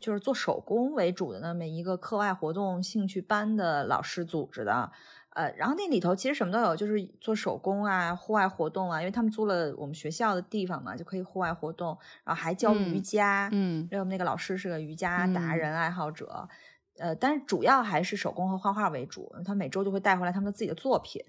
[0.00, 4.92] 就是做手工为主的那么一个课外活动兴趣班的老师组织的。
[5.30, 13.50] 呃，然后那里头其实什么都有，就是做手工啊、户外活动啊，因为他们租了我们学校的地方嘛，就可以户外活动，然后还教瑜伽。
[13.52, 16.48] 嗯，因为我们那个老师是个瑜伽达人爱好者。
[16.98, 21.22] 呃，但是主要还是手工和画画为主，他每周就会带回来他们自己的作品。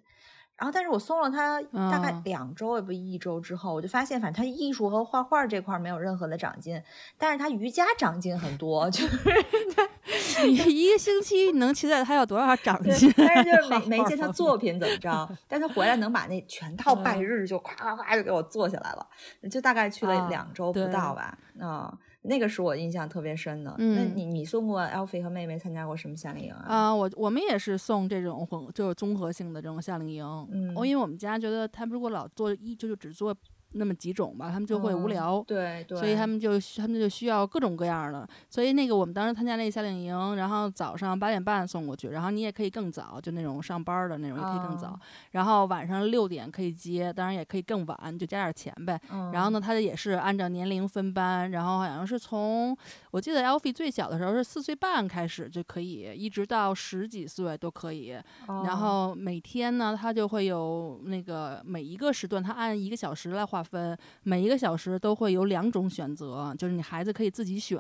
[0.58, 6.82] 然后，但是我送了他大概两周也不一周之后，我就发现，反正他艺术和画画这块没有任何的长进，
[7.17, 13.13] 但是他瑜伽长进很多， 就是你一个星期能期待他有多少长进？
[13.15, 19.06] 但是就是没没见他作品怎么着，但他回来能把那全套拜日就咵咵咵就给我做下来了，
[19.52, 21.96] 就大概去了两周不到吧，啊。
[22.28, 23.74] 那个是我印象特别深的。
[23.78, 26.66] 那你你送过 Alfie 和妹妹参加过什么夏令营啊？
[26.68, 30.26] 啊，我我们也是送这种混，就是综合性的这种夏令营。
[30.52, 33.36] 嗯，因为我们家觉得他们如果老做一，就是只做。
[33.74, 38.28] 那么几种吧，他们就会无聊，对，所以他们就他们就需要各种各样的。
[38.50, 44.98] 所以那个我们当时参加那个夏令营，然后早上八点半送过去，然后你也可以更早，就那种上班的那种也可以更早。
[45.32, 49.00] 然后晚上六点可以接，当然也可以更晚，就加点钱呗。
[49.34, 52.76] 然后呢，他也是按照年龄分班，然后好像是从
[53.18, 58.18] 我记得 Alfie 最小的时候是四岁半开始就可以，一直到十几岁都可以。
[58.48, 63.58] 然后每天呢，他就会有那个每一个时段，他按一个小时来划。
[63.58, 67.76] 划分每一个小时都会有两种选择，就是你孩子可以自己选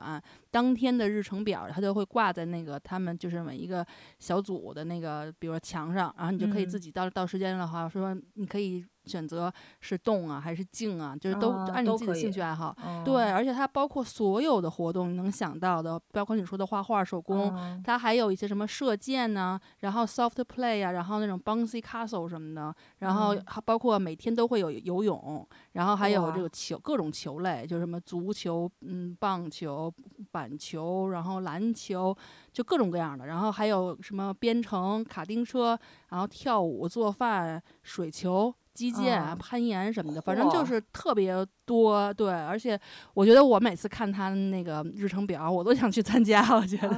[0.57, 3.85] 当天的日程表，它就会挂在那个他们就是每一个
[4.17, 8.83] 小组的那个，比如说墙上，然后你就可以自己到到时间的话说你可以。
[9.07, 12.75] 选择是动啊还是静啊，就是都按你自己的兴趣爱好。
[13.05, 29.93] 对，而且它包括所有的活动，你能想到的，包括你说的画画、手工，它还有一些什么射箭呢，然后 soft play 啊，然后那种 bouncy castle 什么的，然后包括每天都会有游泳，然后还有这个球，各种球类，就什么足球、嗯棒球、
[30.31, 32.17] 板球，然后篮球，
[32.51, 35.77] 就各种各样的，然后还有什么编程、卡丁车，
[36.09, 38.51] 然后跳舞、做饭、水球。
[38.77, 41.33] 击剑啊，攀岩什么的，反正就是特别
[41.65, 42.13] 多。
[42.13, 42.79] 对，而且
[43.15, 46.39] 我觉得我每次看他那个日程表，我都想去参加。
[46.55, 46.95] 我觉得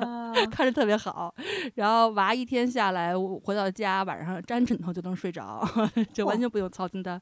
[0.52, 1.34] 看着特别好。
[1.76, 5.66] 然后娃一天下来回到家，晚上沾枕头就能睡着，
[6.12, 7.20] 就完全不用操心他。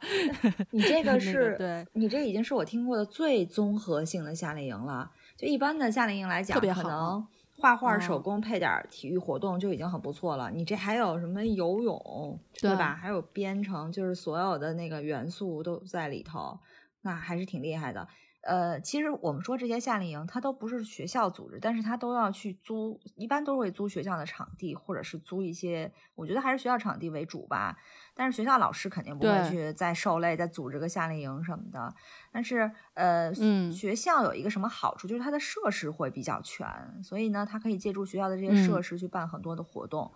[0.71, 5.11] 你这 个是，对你这已经是我听过的最综合性的夏令营了。
[5.37, 7.23] 就一般的夏令营来讲，可能。
[7.59, 10.51] 画画、手工配点体育活动就已经很不错了。
[10.51, 12.95] 你这还有什么游泳，对吧？
[12.95, 16.59] 还有编程，就是所有的那个元素都在里头，
[17.01, 18.07] 那还是挺厉害的。
[18.47, 27.77] 呃，其实我们说这些夏令营，它都不是学校组织，但是它都要去租，一般都会租学校的场地，或者是租一些，我觉得还是学校场地为主吧。
[28.13, 31.93] 但是学校老师肯定不会去再受累，再组织个夏令营什么的。
[32.31, 33.33] 但是，呃，
[33.69, 36.65] 学校有一个什么好处，就是它的设施会比较全，
[37.03, 40.09] 所以呢，它可以借助学校的这些设施去办很多的活动。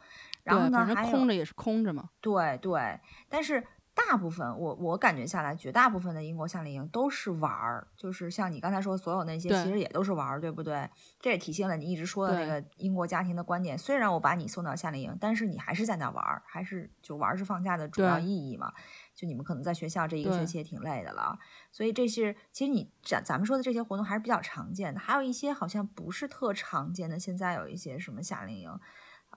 [0.44, 2.10] 然后呢，还空着也是空着嘛。
[2.22, 3.62] 对对，但是。
[3.94, 10.90] 大部分我我感觉下来，绝大部分的英国夏令营都是玩儿，就是像你刚才说所有那些，其实也都是玩儿，对不对？
[11.20, 13.78] 这也体现了你一直说的那个英国家庭的观点。
[13.78, 18.72] 虽然我把你送到夏令营，但是你还是在那玩儿，还是就玩儿是放假的主要意义嘛？
[19.14, 21.38] 就你们可能在学校这一个学期也挺累的了，
[21.72, 27.20] 所以这是其实你咱咱们说的这些活动还是比较常见的，还有一些好像不是特常见的。
[27.20, 28.80] 现在有一些什么夏令营。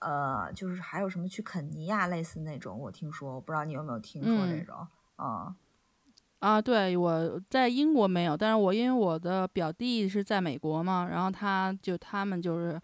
[0.04, 4.86] 呃，就是还有什么去肯尼亚类似那种，我听说，我不知道你有没有听说这种
[5.16, 5.56] 啊？
[6.40, 12.78] 啊，对，我在英国没有，但是我因为我的表弟是在美国嘛，然后他就他们就是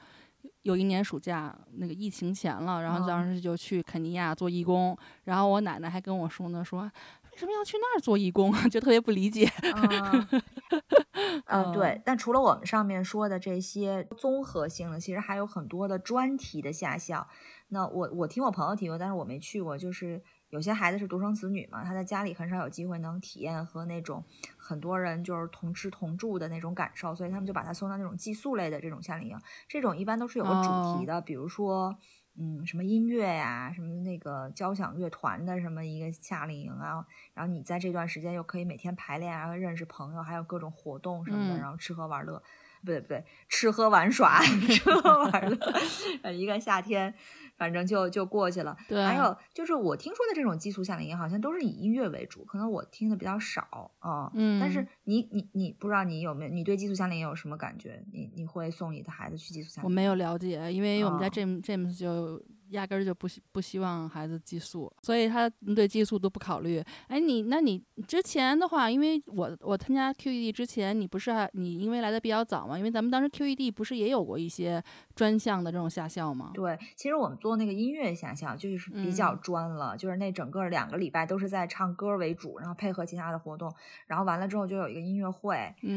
[0.62, 6.90] 有一年暑假那个疫情前了，然后当时就去肯尼亚做义工，然后我奶奶还跟我说呢，说。
[7.33, 8.66] 为什么要去那儿做义工啊？
[8.69, 9.49] 就特别不理解。
[11.47, 12.01] 嗯，对。
[12.05, 17.27] 但除了我们上面说的这些综合性的，其实还有很多的专题的夏校。
[17.69, 19.79] 那我我听我朋友提过，但是我没去过。
[19.79, 24.25] 就是有些孩子是独生子女嘛，他在家里很少有机会能体验和那种
[24.57, 29.38] 很多人就是同吃同住的那种感受，所以他们就把他送到那种寄宿类的这种夏令营。
[29.69, 31.97] 这种一般都是有个主题的，比如说。
[32.38, 42.43] 嗯，什么音乐呀，什么那个交响乐团的什么一个夏令营啊，然后你在这段时间又可以每天排练，然后认识朋友，还有各种活动什么的，然后吃喝玩乐。
[42.83, 44.40] 不对不对，吃喝玩耍，
[44.71, 47.12] 吃喝玩乐， 一个夏天。
[47.61, 48.75] 反正就就过去了。
[48.88, 54.33] 对，还有就是我听说的这种寄宿夏令营，好像都是以音乐为主，可能我听的比较少啊。
[54.33, 54.59] 嗯。
[54.59, 58.03] 但是你你你不知道你有没有你对寄宿夏令营有什么感觉？
[58.11, 59.85] 你你会送你的孩子去寄宿夏令营？
[59.85, 62.42] 我没有了解，因为我们家 James James 就。
[62.70, 66.83] 压根儿就不希不希望孩子寄宿，所以他对寄宿都不考虑。
[67.09, 72.76] 哎，你那你之前的话，因为我我参加 QED 之前，你不是还你因为来的比较早嘛？
[72.78, 74.83] 因为咱们当时 QED 不是也有过一些
[75.14, 76.50] 专项的这种夏校吗？
[76.54, 83.72] 对，其实我们做那个音乐夏校就是比较专了，就是那整个两个礼拜都是在唱歌为主，然后配合其他的活动，
[84.06, 85.56] 然后完了之后就有一个音乐会，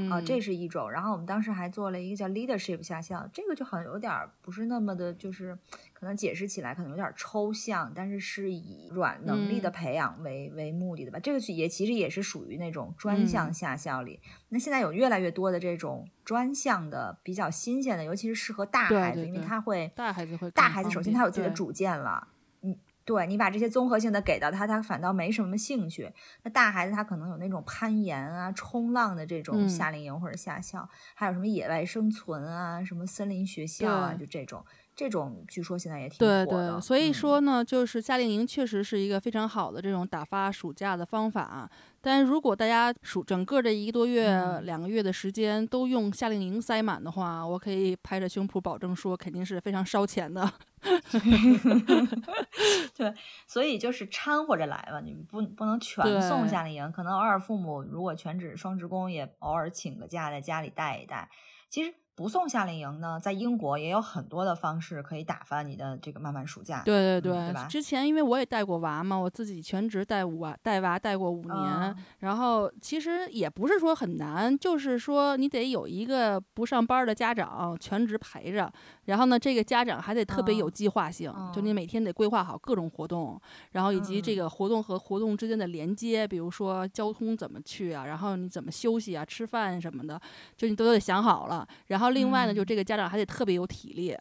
[0.09, 0.89] 啊，这是一种。
[0.89, 5.57] 然后我们当时还做了一个叫 Leadership 夏校，这个就好像有点不是那么的，就是
[6.03, 7.33] 可能解释起来可能有点抽。
[7.33, 11.17] 抽象，但是是以软能力的培养为为目的的吧？
[11.19, 14.19] 这个也其实也是属于那种专项下校里。
[14.49, 22.27] 那现在有越来越多的这种专项的比较新鲜的，尤其是适合大孩子，因为他会大孩子会大孩子首先他有自己的主见了。
[22.61, 26.13] 嗯，对你把这些综合性的给到他，他反倒没什么兴趣。
[26.43, 34.63] 那大孩子他可能有那种攀岩啊、冲浪的这种夏令营或者夏校，还有什么野外生存啊、什么森林学校啊，就这种。
[34.95, 41.69] 这种据说现在也挺火的，对对，所以说呢，就是夏令营确实是一个非常好的这种打发暑假的方法。
[41.99, 50.51] 但如果大家暑整个这一个多月、两个月的时间都用夏令营塞满的话，我可以拍着胸脯保证说，肯定是非常烧钱的。
[52.95, 53.13] 对，
[53.47, 61.29] 所以就是掺和着来吧，你不不能全送夏令营，可能偶尔父母如果全职双职工，也偶尔请个假在家里带一带。
[61.69, 61.95] 其实。
[62.15, 66.81] 不送夏令营呢，在英国也有很多的方式可以打发你的这个漫漫暑假。
[66.85, 78.71] 对对对，之前因为我也带过娃嘛，我自己全职带娃带娃带过五年，然后其实也不是说很难，就是说你得有一个不上班的家长全职陪着。
[79.05, 83.39] 然后呢，这个家长还得特别有计划性，就你每天得规划好各种活动，
[83.71, 90.19] 然后以及这个活动和活动之间的连接，比如说交通怎么去啊，然后你怎么休息啊、吃饭什么的，
[90.55, 91.67] 就你都得想好了。
[91.87, 94.15] 然后另外呢，就这个家长还得特别有体力。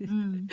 [0.00, 0.46] 嗯，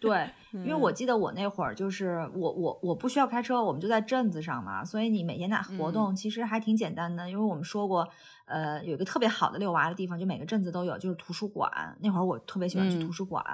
[0.00, 8.08] 对，因为我记得我那会儿就是我我我不需要开车，我们就在镇子上嘛，所以你每天的活动其实还挺简单的，因为我们说过。
[8.50, 11.70] 呃，有一个特别好的遛娃的地方，就每个镇子都有，就是图书馆。
[12.00, 13.44] 那会儿我特别喜欢去图书馆，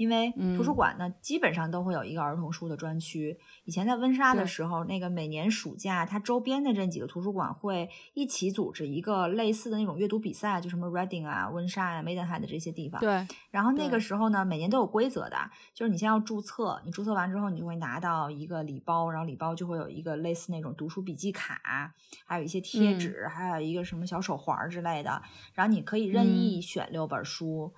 [0.00, 3.38] 因为图书馆呢，基本上都会有一个儿童书的专区。
[3.66, 12.98] 以前在温莎的时候，那个每年暑假，它周边的这几个图书馆会一起组织一个类似的那种阅读比赛，就什么 Reading 啊、温莎啊、Maidenhead 这些地方。
[12.98, 13.28] 对。
[13.50, 15.36] 然后那个时候呢，每年都有规则的，
[15.74, 21.92] 就是你先要注册，你注册完之后，你就会拿到一个礼包，然后礼包就会有一个类似那种读书笔记卡，
[22.24, 24.30] 还有一些贴纸，还有一个什么小手。
[24.30, 25.20] 手环之类的，
[25.54, 27.74] 然后你可以任意选六本书，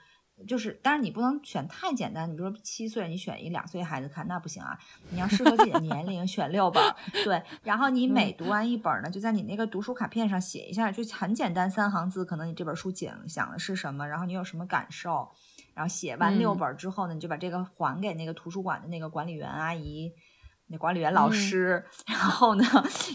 [0.46, 2.28] 就是，但是你不能选太简单。
[2.28, 4.76] 你比如说七岁，你选一两岁孩子看那不行啊，
[5.10, 6.82] 你要适合自己的年龄选六本。
[7.24, 15.30] 对，然后你每读完一本呢，就在你那个读书卡片上写一下，就很简单，三行字，可能你这本书讲讲的是什么，然后你有什么感受，
[15.74, 20.12] 然后写完六本之后呢，你就把这个还给那个图书馆的那个管理员阿姨。
[20.68, 22.64] 那管理员老师，然后呢，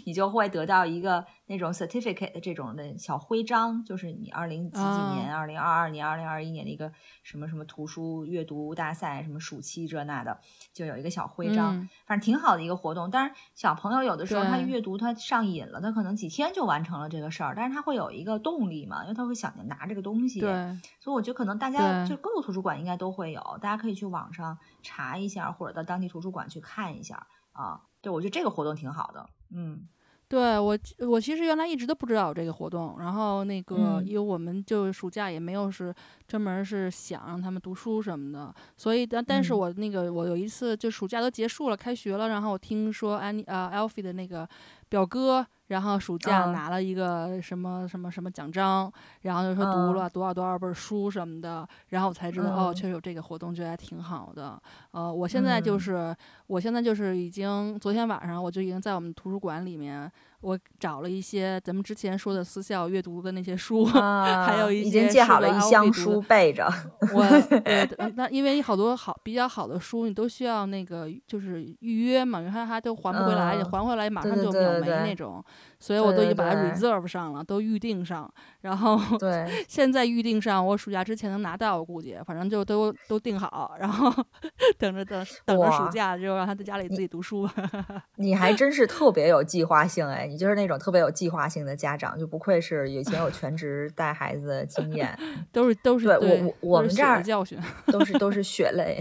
[0.05, 4.83] 你就会得到一个那种 certificate 的这种的小徽章，就是你二零几几
[5.15, 6.91] 年，二零二二年、二零二一年的一个
[7.23, 10.37] 什么什么图书阅读大赛，什么暑期这那的，
[10.73, 13.09] 就有一个小徽章，反正挺好的一个活动。
[13.09, 20.41] 但是小朋友有的时候他阅读他上瘾了，他可能几天就完成了这个事儿，但是他会有一个动力嘛，因为他会想着拿这个东西。
[20.41, 20.51] 对，
[20.99, 27.25] 所以我觉得可能大家就各个图书馆应该都会有，大家可以去网上查一下，或者到当地图书馆去看一下。
[27.53, 29.29] 啊，对，我觉得这个活动挺好的。
[29.49, 29.87] 嗯，
[30.29, 32.97] 对我，我其实原来一直都不知道有这个活动。
[32.99, 35.93] 然后那个，因为我们就暑假也没有是
[36.27, 44.47] 专门是想让他们读书什么的，所以但但是我那个我有一次就暑假都结束了，开学了，然后我听说安妮呃 Alfie 的那个
[44.89, 45.45] 表哥。
[45.67, 48.89] 然后暑假拿了一个什么什么什么奖章，
[49.23, 54.57] 然后就说读了多少多少本书什么的，然后我才知道哦，确实有这个活动，觉得还挺好的。
[54.91, 60.09] 呃，我现在就是，我现在就是已经昨天晚上我就已经在我们图书馆里面。
[60.41, 66.71] 我找了一些咱们之前说的私校阅读的那些书，还有一些已经借好了一箱书备着。
[67.13, 67.25] 我
[68.15, 75.43] 那因为好多好比较好的书，你都需要那个就是预约嘛，因为它它都还不回来，还回来马上就秒没那种。
[75.79, 78.31] 所以我都已经把它 reserve 上了，都预定上。
[78.61, 84.11] 然后对， 现在预定上，我暑假之前能拿到，我估计，反正就都都定好，然后
[84.77, 87.47] 等着等等着暑假就让他在家里自己读书。
[88.17, 95.17] 你还真是特别有计划性哎，你就是那种特别有计划性的家长，就不愧是以前有全职带孩子的经验，
[95.51, 98.99] 都是都是对我我我们这儿教训都是都是血泪。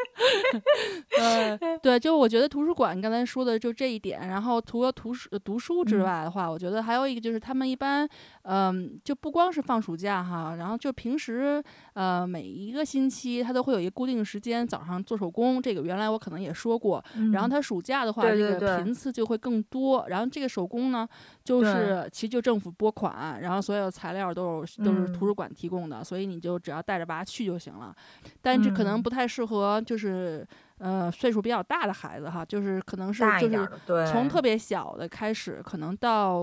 [1.18, 4.28] 呃，对，就我觉得图书馆，你刚才说的就这一点。
[4.28, 8.08] 然后除了图书读书之外的话，我觉得还有一个就是他们一般，
[8.42, 11.62] 嗯，就不光是放暑假哈，然后就平时，
[11.94, 15.60] 呃，每一个星期他都会有一个固定时间早上做手工。
[15.62, 17.02] 这个原来我可能也说过。
[17.32, 20.04] 然后他暑假的话，这个频次就会更多。
[20.08, 21.08] 然后这个手工呢，
[21.44, 27.94] 就是其实就政府拨款，然后所有材料都是都是图书馆提供的，所以你就只要带着娃去就行了。
[28.42, 30.10] 但这可能不太适合，就是。
[30.10, 30.44] 是
[30.78, 33.68] 呃岁数比较大的孩子哈，就是可能是就是
[34.10, 36.42] 从特别小的开始，可能到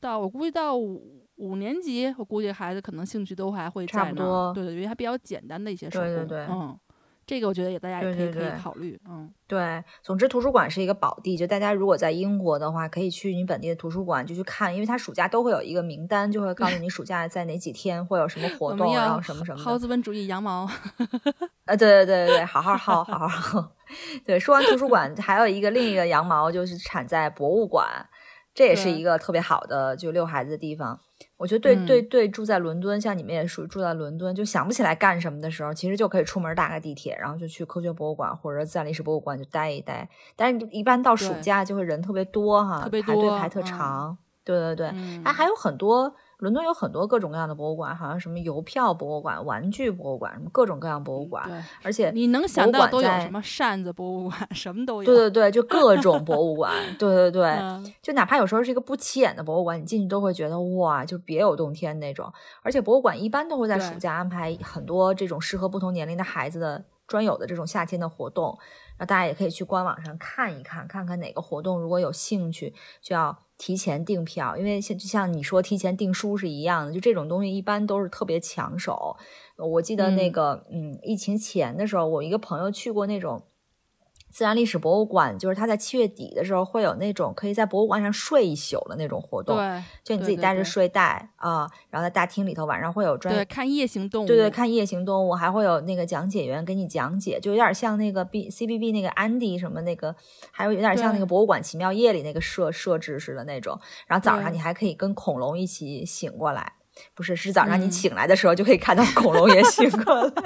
[0.00, 6.78] 到我估计到五五年级，我估计孩子可能兴趣都还会在那，对对，因为它比较简单的一些手工，嗯，
[7.26, 20.66] 这个我觉得也大家也可以可以考虑，嗯，对，总之图书馆是一个宝地，就大家如果在英国的话，可以去你本地的图书馆就去看，因为它暑假都会有一个名单，就会告诉你暑假在哪几天会有什么活 动，然后什么什么，好资本主义羊毛。
[21.66, 23.68] 呃，对对对对对，好好好好薅，
[24.24, 24.38] 对。
[24.38, 27.88] 说完图书馆，还有一个另一个羊毛，就是产在博物馆，
[28.56, 30.98] 这也是一个特别好的就遛孩子的地方。
[31.36, 40.08] 我觉得对对对，住在伦敦，像你们也属于住在伦敦，就想不起来干什么的时候，其实就可以出门搭个地铁，然后就去科学博物馆或者自然历史博物馆就待一待。
[40.34, 44.16] 但是，一般到暑假就会人特别多哈，排队排特长。
[44.42, 44.86] 对对对，
[45.24, 46.14] 哎还有很多。
[46.38, 51.64] 伦敦有很多各种各样的博物馆，好像什么邮票博物馆、玩具博物馆，什么各种各样博物馆。
[51.82, 55.06] 而且你能想到都有什么扇子博物馆，什么都有。
[55.06, 56.72] 对对对，就各种博物馆。
[56.98, 57.58] 对对对，
[58.02, 62.30] 就哪怕有时候是一个不起眼的博物馆，你进去都会觉得哇，就别有洞天那种。
[62.62, 68.58] 而且博物馆一般都会在暑假安排很多这种适合不同年龄的孩子的专有的这种夏天的活动，
[68.98, 73.38] 那大家也可以去官网上看一看，看看哪个活动如果有兴趣就要。
[73.58, 79.16] 提前订票，因为像就像你说提前订书是一样的，就这种东西一般都是特别抢手。
[79.56, 83.42] 我记得那个，嗯，疫情前的时候，我一个朋友去过那种。
[84.36, 100.14] 自然历史博物馆就是它在七月底的时候会有那种可以在博物馆上睡一宿的那种活动，对，就你自己带着睡袋啊，然后在大厅里头晚上会有专对看夜行动物，对对，看夜行动物，还会有那个讲解员给你讲解，就有点像那个 B C B B 那个安迪什么那个，
[100.50, 103.80] 还有有点像那个博物馆奇妙夜里那个设设置似的那种。
[104.06, 106.74] 然后早上你还可以跟恐龙一起醒过来，
[107.14, 110.30] 不是，是早上你醒来的时候就可以看到恐龙也醒过来。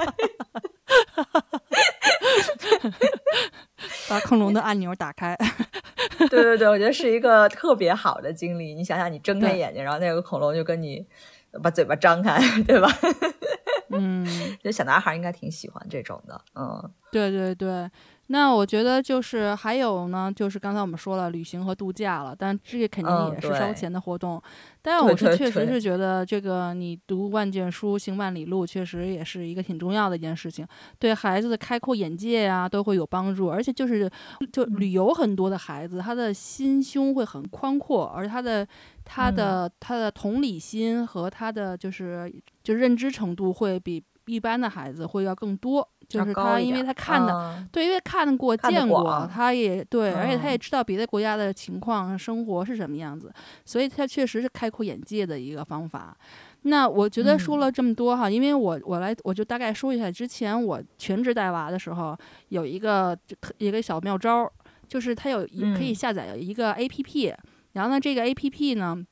[4.08, 5.36] 把恐龙的按钮打开，
[6.30, 8.74] 对对对，我觉得是一个特别好的经历。
[8.74, 11.06] 你想想，你睁开眼睛，然后那个恐龙就跟你
[11.62, 12.88] 把嘴巴张开， 对吧？
[13.90, 14.26] 嗯，
[14.62, 16.40] 就小男孩应该挺喜欢这种的。
[16.54, 17.90] 嗯，对对对。
[18.32, 24.40] 那我觉得就是还有呢，就是刚才我们说了旅行和度假了，但这个肯定也是烧钱的活动。
[24.80, 30.64] 但我是确实是觉得，这个你读万卷书，行万里路，确实也是一个挺重要的一件事情，
[31.00, 33.50] 对孩子的开阔眼界呀都会有帮助。
[33.50, 34.08] 而且就是
[34.52, 38.64] 就旅游很多的孩子，他的心胸会很宽阔，而他的
[39.04, 45.86] 他的他的同理心和他的就是就认知程度会比一般的孩子会要更多。
[46.10, 53.32] 就是他，因为他看的，对，因为看过、见过，他也对，而且他也知道别的国家的情况、生活是什么样子，
[53.64, 56.16] 所以他确实是开阔眼界的一个方法。
[56.62, 64.50] 那我觉得说了这么多哈，因为我我来我就大概说一下，之前我全职带娃的时候有一个就一个小妙招，
[64.88, 65.46] 就是他有
[65.76, 67.32] 可以下载一个 A P P，
[67.74, 69.06] 然后呢，这个 A P P 呢。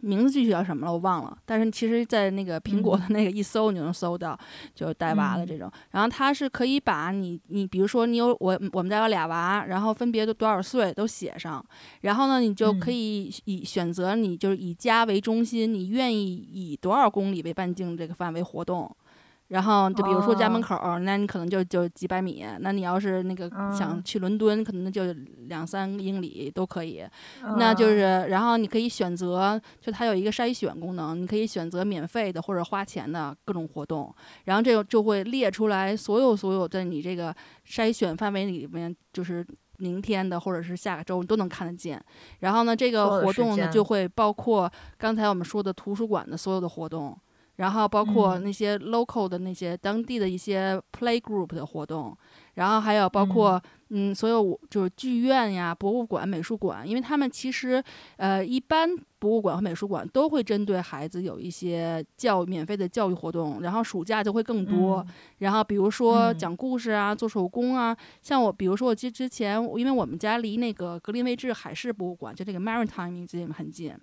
[0.00, 0.92] 名字具体叫什么了？
[0.92, 1.36] 我忘了。
[1.44, 4.38] 但是其实，在那个苹果的那个一搜，你就能搜到，
[4.74, 5.70] 就是带娃的这种。
[5.90, 11.64] 然后它是可以把你，你比如说你有我，我们家有俩娃，然后分别都多少岁都写上。
[12.00, 18.94] 然后呢，你就可以以选择，你就是以家为中心，你愿意以多少公里为半径这个范围活动。
[19.52, 22.42] 然后就比如说家门口，那你可能就就几百米。
[22.60, 25.12] 那你要是那个想去伦敦，可能就
[25.48, 27.04] 两三英里都可以。
[27.58, 34.10] 那就是，然后你可以选择，就它有一个筛选功能，你可以选择免费的或者花钱的各种活动。
[34.44, 37.34] 然后这个就会列出来所有所有在你这个
[37.68, 39.46] 筛选范围里面，就是
[39.76, 42.02] 明天的或者是下个周你都能看得见。
[42.38, 47.14] 然后呢，这个活动呢就会包括刚才我们说的图书馆的所有的活动。
[47.62, 52.16] 然后包括那些 local 的那些当地的一些 play group 的活动，
[52.54, 53.62] 然后还有包括。
[53.94, 57.84] 嗯，所有就是剧院呀、博物馆、美术馆，因为他们其实，
[58.16, 58.88] 呃，一般
[59.18, 65.06] 博物馆和美术馆都会针对孩子有一些教免费的教育活动，然后暑假就会更多。
[65.40, 73.94] 然后比如说讲故事啊、做手工啊，像我，比如说我之之前，因为我们家离那个格林威治海事博物馆就这个 Maritime Museum 很近，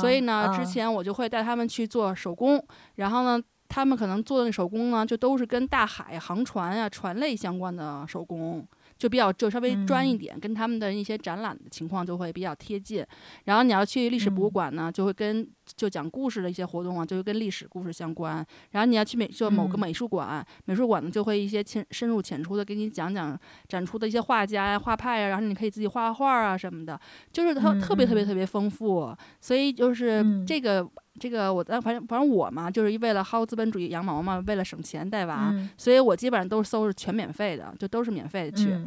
[0.00, 2.60] 所以呢，之前我就会带他们去做手工，
[2.96, 3.40] 然后呢。
[3.68, 8.66] 他们可能做的那手工呢，就都是跟大海、航船啊、船类相关的手工。
[8.98, 13.06] 就比较就稍微专一点，跟他们的一些展览的情况就会比较贴近。
[13.44, 18.44] 然后你要去历史博物馆呢，就会跟就讲故事的一些活动啊，就是跟历史故事相关。
[18.70, 23.38] 然后你要去美就某个美术馆，美术馆呢就会一些浅深入浅出的给你讲讲
[23.68, 26.98] 展出的一些画家呀、画派呀，然后你可以自己画画啊什么的，
[27.32, 29.14] 就是它特别特别特别丰富。
[29.40, 30.88] 所以就是这个。
[31.20, 38.78] 这个我但反正反正我嘛，就是为了薅资本主义羊毛嘛，为了省钱带娃，所以我基本上都是搜是全免费的，就都是免费的去。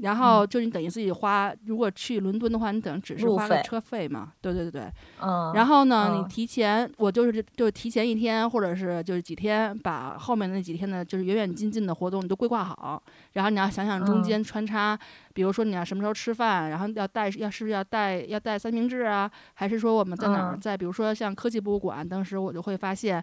[0.00, 4.32] 然后就你等于自己花，如果去伦敦的话，你等于只是花了车费嘛。
[4.40, 4.92] 对对对对。
[5.20, 5.52] 嗯。
[5.54, 13.00] 然后呢，你提前，我就是就提前一天，或者是就是几天，把后面那几天的，就是远远近近的活动你都规划好。
[13.34, 14.98] 然后你要想想中间穿插，
[15.32, 19.30] 比如说你要什么时候吃饭，然后要带要是不是要带要带三明治啊？
[19.54, 20.58] 还是说我们在哪儿？
[20.60, 23.22] 在比如说像科技博物馆，当时我就会发现。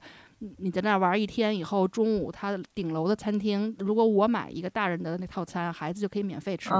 [0.57, 6.71] 你在那儿玩一天以后，中午他顶楼的餐厅，如果我买一个大人的那套餐，孩子就可以免费吃。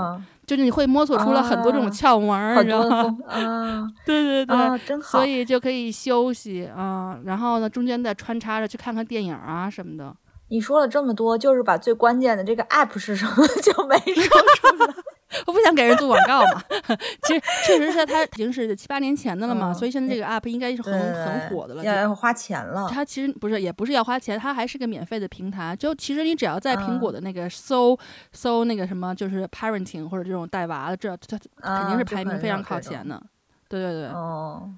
[0.47, 3.17] 就是你会摸索出了很多这种窍门，你知道吗？
[3.29, 5.19] 啊， 对对对，真好。
[5.19, 10.15] 所以就可以休息啊，然后呢，中间再穿插着去看看电影啊什么的。
[10.49, 14.93] 你说了这么多，就是把最关键的这个 app 是什么 就没说出来。
[15.45, 16.63] 我不想给人做广告嘛
[17.23, 21.83] 其实确实是他已经是七八年前的了嘛，所以现在这个 app 应该是很很火的了。
[21.83, 22.89] 要花钱了。
[22.91, 25.75] 它其实不是，也不是要花钱，它还是个免费的平台。
[25.75, 27.97] 就其实你只要在苹果的那个搜
[28.31, 33.21] 搜那个什么，就是 parenting 或者这种带娃的，这它肯定是排名非常靠前的。
[33.67, 34.07] 对对对。
[34.07, 34.69] 哦。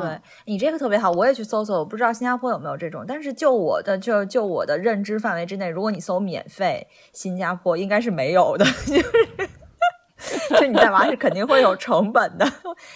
[0.00, 9.50] 对你这个特别好，我也去搜搜，我不知道新加坡有没有这种，但是就我的就就我的认知范围之内，如果你搜免费，新加坡应该是没有的， 就是。
[10.58, 12.46] 就你带娃是肯定会有成本的，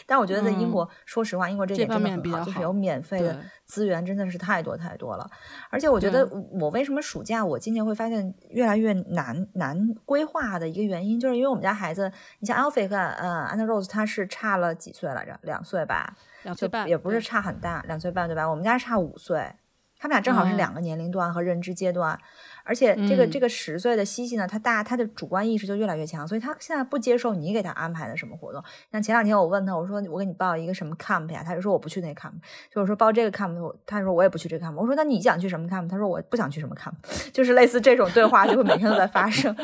[0.07, 5.29] 但我觉得在英国，说实话，英国这点真的很好，就是有免费的资源，真的是太多太多了。
[5.71, 6.29] 而且我觉得，
[6.61, 15.39] 我为什么暑假我今年会发现越来越难难规划的一个原因，就是因为我们家孩子，你像 Alfie 和呃 Anna Rose，他是差了几岁来着？
[15.43, 16.15] 两岁吧，
[16.45, 18.49] 两岁半，也不是差很大，两岁半对吧？
[18.49, 19.53] 我们家差五岁，
[19.99, 22.19] 他们俩正好是两个年龄段和认知阶段。
[22.67, 28.63] 而且这个这个十岁的西西呢，他大他的主观意识就越来越强，所以他现在不接受你给他安排的什么活动。
[28.91, 31.43] 像前两天我问他，我说我给你报一个什么 camp 呀？
[31.45, 32.33] 他就说我不去那个 camp。
[32.71, 34.75] 就我说报这个 camp，他说我也不去这个 camp。
[34.75, 35.89] 我说那你想去什么 camp？
[35.89, 36.95] 他说我不想去什么 camp。
[37.33, 39.57] 就是类似这种对话，就会每天都在发生。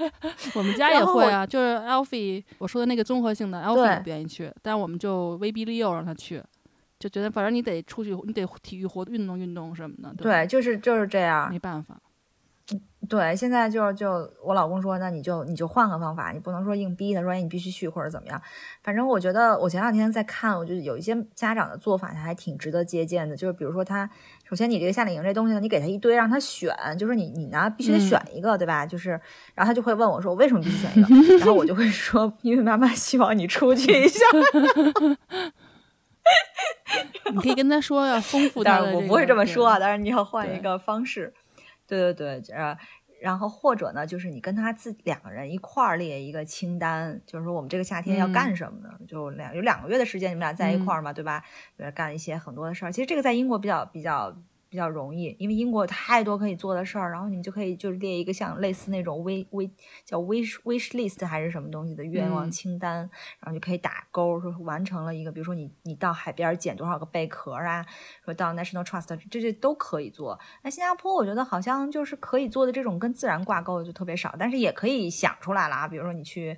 [0.54, 6.42] 我们家也会啊，就是 Alfie 我说的那个综合性的 Alfie 不愿意去，但我们就威逼利诱让他去，
[6.98, 10.22] 就觉得反正你得出去，你得体育活运动运动什么的。
[10.22, 11.98] 对，就是就是这样，没办法。
[13.08, 18.40] 对，现在就就我老公说，那你就你就换个方法，你不能说硬逼他，说哎你必须去或者怎么样。
[18.82, 23.34] 反正我觉得我前两天在看，我觉得有一些家长的做法，他还挺值得借鉴的。
[23.34, 24.08] 就是比如说他，
[24.48, 28.84] 首先你这个夏令营这东西呢，你给他一堆让他选，就是你你呢必须得选一个，对吧？
[28.84, 29.10] 就是，
[29.54, 31.36] 然后他就会问我说，我为什么必须选一个？
[31.38, 34.20] 然后我就会说，因为妈妈希望你出去一下。
[37.32, 38.92] 你可以跟他说要丰富他的。
[38.92, 41.32] 我不会这么说啊，当然你要换一个方式。
[41.90, 42.78] 对对对，呃，
[43.20, 48.98] 然后或者呢，就是你跟他自两个人一块儿列一个清单，就是说我们这个夏天要干什么呢？
[49.06, 51.42] 就两有两个月的时间，你们俩在一块儿嘛，对吧？
[51.94, 52.92] 干一些很多的事儿。
[52.92, 54.34] 其实这个在英国比较比较。
[54.70, 59.68] 比较容易，因为英国有太多可以做的事儿，然后你就可以就是列一个像类似那种 wish wish
[60.04, 62.98] 叫 wish wish list 还是什么东西的愿望清单，
[63.40, 67.84] 然后就可以打勾，说完成了一个，比如说你你到海边捡多少个贝壳啊，
[68.24, 70.38] 说到 National Trust 这些都可以做。
[70.62, 76.56] 那新加坡我觉得好像就是可以做的这种跟自然挂钩的就特别少，但是也可以想出来了啊，比如说你去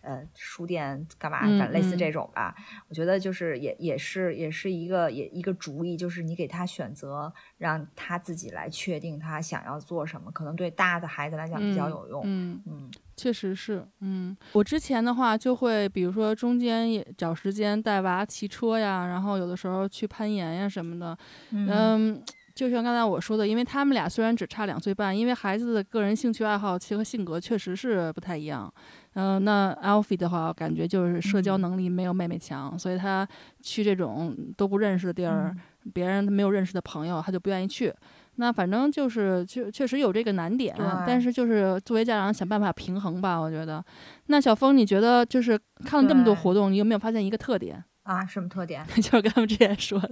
[0.00, 2.56] 呃书店干嘛，反正类似这种吧，
[2.88, 7.32] 我觉得就是也也是也是一个也一个主意，就是你给他选择。
[7.62, 12.22] 让他自己来确定他想要做什么，可能对大的孩子来讲比较有用。
[12.24, 13.86] 嗯嗯，确实是。
[14.00, 21.16] 嗯，我之前的话就会，比如说中间也找时间带娃骑车呀，然后有的时候去攀岩呀什么的。
[21.52, 22.20] 嗯，
[22.52, 28.72] 就像刚才我说的，因为他们俩虽然只差两岁半，因为孩子的个人兴趣爱好其和性格确实是不太一样。
[29.14, 33.28] 嗯，那 Alfie 的话，感觉就是社交能力没有妹妹强，所以他
[33.60, 35.54] 去这种都不认识的地儿。
[35.92, 37.92] 别人没有认识的朋友，他就不愿意去。
[38.36, 40.74] 那反正就是确确实有这个难点，
[41.06, 43.84] 但是就是作为家长想办法平衡吧，我觉得。
[44.26, 47.84] 那小峰，你觉得就是看了这么多活动，你有没有发现一个特点？
[48.12, 48.84] 啊，什么特点？
[48.96, 50.10] 就是跟他们之前说的，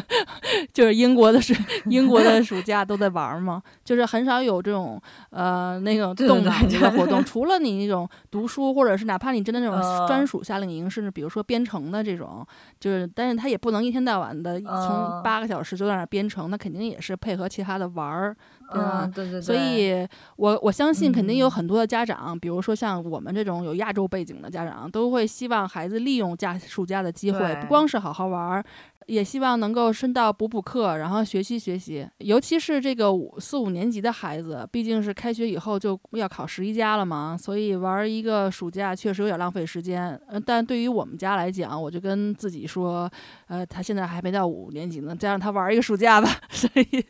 [0.72, 1.52] 就是英国的暑
[1.86, 12.46] 英国的暑假都在玩嘛，就是很少有这种呃那种动脑子的活动，除了你那种读书，或者是哪怕你真的那种专属夏令营，甚至比如说编程的这种，
[12.80, 18.36] 就是但是他也不能一天到晚的从八个小时就在那编程，那肯定也是配合其他的玩儿。
[18.72, 19.10] 对吧？
[19.14, 19.40] 对对对。
[19.40, 20.06] 所以，
[20.36, 28.64] 我我相信肯定有很多的家长，比如说像我们这种有亚洲背景的家长，都会希望孩子利用假暑假的机会，不光是好好玩儿。
[29.06, 32.08] 也希望能够顺道补补课，然后学习学习。
[32.18, 40.20] 尤其是这个五四五年级的孩子，毕竟是开学以后就要考十一加了嘛，所以玩一个暑假确实有点浪费时间。
[40.28, 43.10] 嗯，但对于我们家来讲，我就跟自己说，
[43.48, 46.28] 呃，他现在还没到五年级呢，再让他玩一个暑假吧。
[46.50, 47.04] 所以，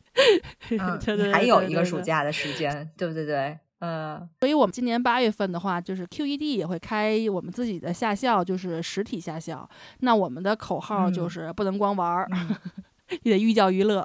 [0.71, 3.25] 嗯还有一个暑假的时间，对不对？
[3.25, 3.59] 对。
[3.87, 9.69] 嗯，所以我们今年八月份的话，就是 QED 也会开我们自己的下校，就是实体下校。
[10.01, 12.29] 那我们的口号就是不能光玩儿，
[13.23, 14.05] 也得寓教于乐。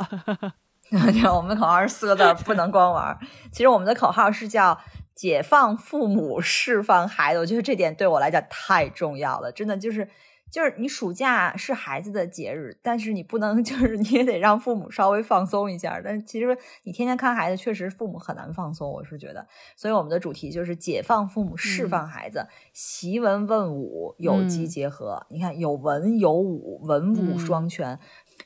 [1.34, 3.19] 我们的口号是四个字：不能光玩儿。
[3.51, 4.79] 其实我们的口号是叫
[5.15, 7.39] 解放父母，释放孩子。
[7.39, 10.07] 我觉得这点对我来讲太重要了，真的就是。
[10.52, 16.02] 就是你暑假是孩子的节日，但是你不能 就是你也得让父母稍微放松一下。
[16.04, 18.91] 但其实你天天看孩子，确实父母很难放松。
[18.91, 19.47] 我是觉得，
[19.78, 25.26] 所以我们的主题就是解放父母，释放孩子，习文问武，有机结合。
[25.30, 27.97] 你看，有文有武，文武双全。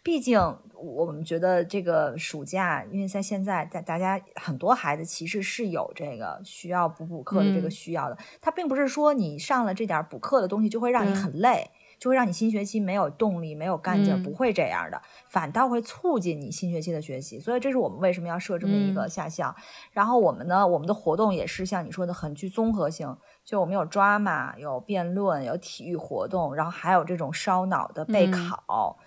[0.04, 0.40] 毕竟
[0.74, 8.18] 我们觉得这个暑假，因为在现在，大大家很多孩子其实是有这个需要补补课的这个需要的。
[8.42, 11.72] 他并不是说你上了这点补课的东西就会让你很累。
[12.00, 17.40] 就会让你新学期没有动力、没有干劲，不会这样的，反倒会促进你新学期的学习。
[17.40, 19.56] 所以这是我们为什么要设这么一个下校。
[19.92, 28.98] 然后我们呢，我们的活动也是像你说的很具综合性，就我们有 drama、有辩论、有体育活动，然后还有这种烧脑的备考，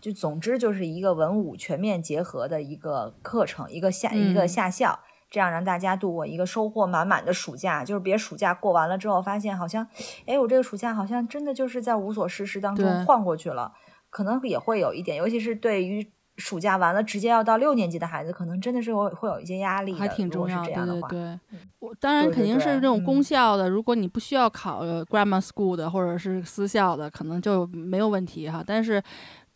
[0.00, 5.00] 就总之就是一个文武全面结合的一个课程，一个下一个下校。
[5.30, 9.86] 这样让大家度过一个收获满满的暑假，就是别暑假过完了之后发现好像，
[10.26, 13.72] 哎，我这个暑假好像真的就是在无所事事当中晃过去了，
[14.08, 19.98] 可能也会有一点，尤其是对于暑假完了直接要到六年级的孩子，可能真的是有会有一些压力的。
[19.98, 21.38] 还挺重要，对对对。
[21.80, 28.64] 我当然肯定是这种公校的，如果你不需要考 grammar school 的或者是私校的，可能就没有问题哈。
[28.66, 29.02] 但是。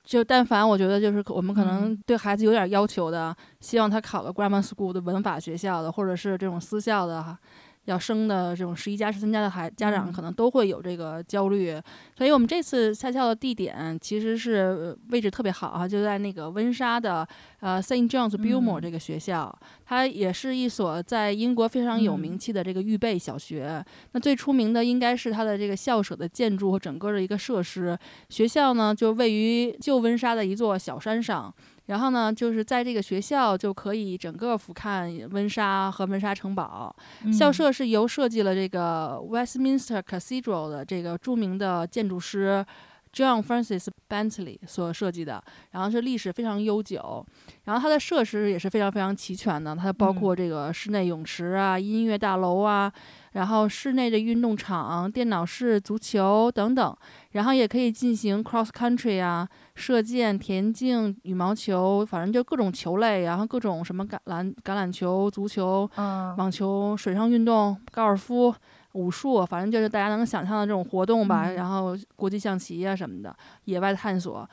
[0.04, 7.38] 就但凡我觉得就是我们可能对孩子有点要求的，希望他考个 grammar school 的文法学校的，或者是这种私校的哈。
[7.86, 11.80] 要生的这种十一家十三家的孩家长可能都会有这个焦虑，
[12.16, 17.26] 所以我们这次下校的地点其实是位置特别好啊，就在那个温莎的
[17.60, 19.52] 呃 Saint John's Bilmore 这个学校，
[19.84, 23.84] 它也是一所在英国非常有名气的这个预备小学。
[24.12, 27.98] 那最出名的应该是它的这个校舍的建筑和整个的一个设施。
[28.28, 31.52] 学校呢就位于旧温莎的一座小山上。
[31.86, 36.94] 然后呢，就是在这个学校就可以整个俯瞰温莎和温莎城堡。
[37.32, 42.64] 校舍是由设计了这个 Westminster Cathedral 的这个著名的建筑师
[43.12, 45.42] John Francis Bentley 所设计的，
[45.72, 47.24] 然后是历史非常悠久。
[47.64, 52.92] 然后它的设施也是非常非常齐全的，它包括这个室内泳池啊、音乐大楼啊。
[53.32, 56.94] 然后室内的运动场、电脑室、足球等等，
[57.30, 65.90] 然后也可以进行 cross country 啊、射箭、田径、羽毛球，反正就各种球类，然后各种什么橄榄橄榄球、足球、
[66.36, 68.54] 网球、水上运动、高尔夫、
[68.92, 71.50] 武术，反正就是大家能想象的这种活动吧。
[71.50, 73.34] 然后国际象棋啊什么的，
[73.64, 74.48] 野外探索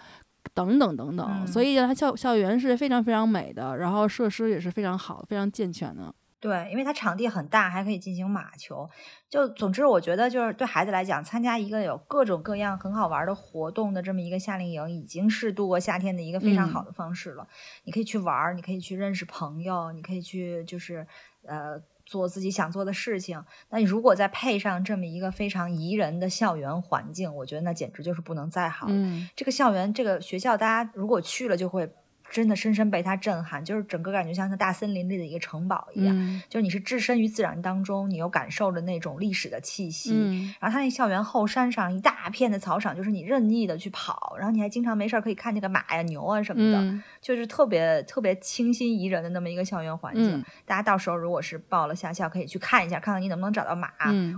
[0.54, 1.48] 等等等等。
[1.48, 6.14] 所以它校校园是非常非常美的，然后设施也是非常好、非常健全的。
[6.42, 8.90] 对，因为它场地很大，还可以进行马球。
[9.30, 17.46] 就总之，我觉得就是对孩子来讲，参加一个有各种各样很好玩的活动的这么一个夏令营，已经是度过夏天的一个非常好的方式了。
[17.84, 21.06] 你可以去玩，你可以去认识朋友，你可以去就是
[21.44, 21.78] 呃
[22.10, 23.41] 做自己想做的事情。
[23.70, 28.93] 那你如果再配上这么一个非常宜人的校园环境，我觉得那简直就是不能再好了。
[29.36, 31.88] 这个校园，这个学校，大家如果去了就会。
[32.30, 40.13] 真的深深被它震撼，就是整个感觉像像大森林里的一个城堡一样，就是你是置身于自然当中，你又感受着那种历史的气息。
[40.59, 50.43] 然后它那校园后山上一大片的草场，就是你任意的去跑，然后你还经常没事儿可以看那个马呀、牛啊什么的，就是特别特别清新宜人的那么一个校园环境。
[50.65, 53.89] 大家到时候如果是报了夏校，可以去看一下，看看你能不能找到马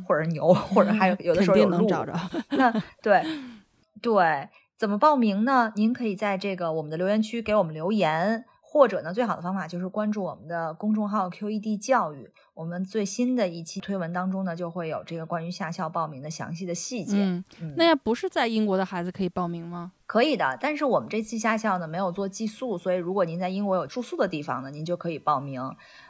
[0.07, 1.87] 或者牛，或者还有有的 时候有鹿。
[1.87, 2.13] 找着。
[2.51, 2.71] 那
[3.01, 3.21] 对
[4.01, 4.47] 对。
[4.81, 5.71] 怎么报名呢？
[5.75, 8.45] 您可以在这个我们的留言区给我们留言。
[8.59, 17.17] 或者呢，最好的方法就是关注我们的公众号 QED 教育，我们最新的一期推文当中呢，就会有这个关于下校报名的详细的细节。
[17.17, 17.43] 嗯，
[17.75, 19.91] 那要不是在英国的孩子可以报名吗？
[20.07, 25.61] 可以的，但是我们这次下校呢没有做寄宿，所以如果您在英国有住宿的地方呢，您就可以报名。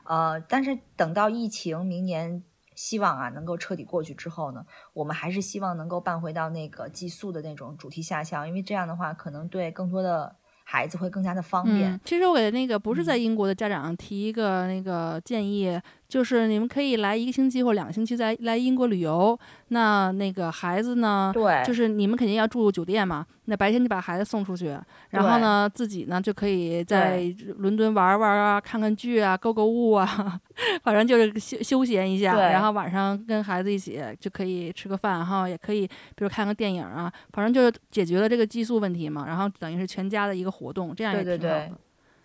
[0.04, 2.44] 呃，但是等到疫情明年
[2.82, 10.36] 希望啊能够彻底过去之后呢，我们还是希望能够办回到那个寄宿的那种主题下校，因为这样的话可能对更多的。
[10.64, 12.00] 孩子会更加的方便。
[12.06, 15.78] 其实我给那个不是在英国的家长提一个那个建议。
[16.12, 19.40] 就是你们可以来一个星期或两个星期在来英国旅游，
[19.70, 21.32] 那那个孩子呢？
[21.34, 23.26] 对，就是你们肯定要住酒店嘛。
[23.46, 24.78] 那白天就把孩子送出去，
[25.12, 30.06] 然后呢自己呢就可以在伦敦玩玩啊，看看剧啊，购购物啊，
[30.84, 32.36] 反正就是休休闲一下。
[32.36, 39.24] 然后晚上跟孩子一起就可以吃个饭哈，也可以比如看个电影啊，反正就是解决了这个寄宿问题嘛。
[39.26, 41.72] 然后等于是全家的一个活动，这样也挺好的。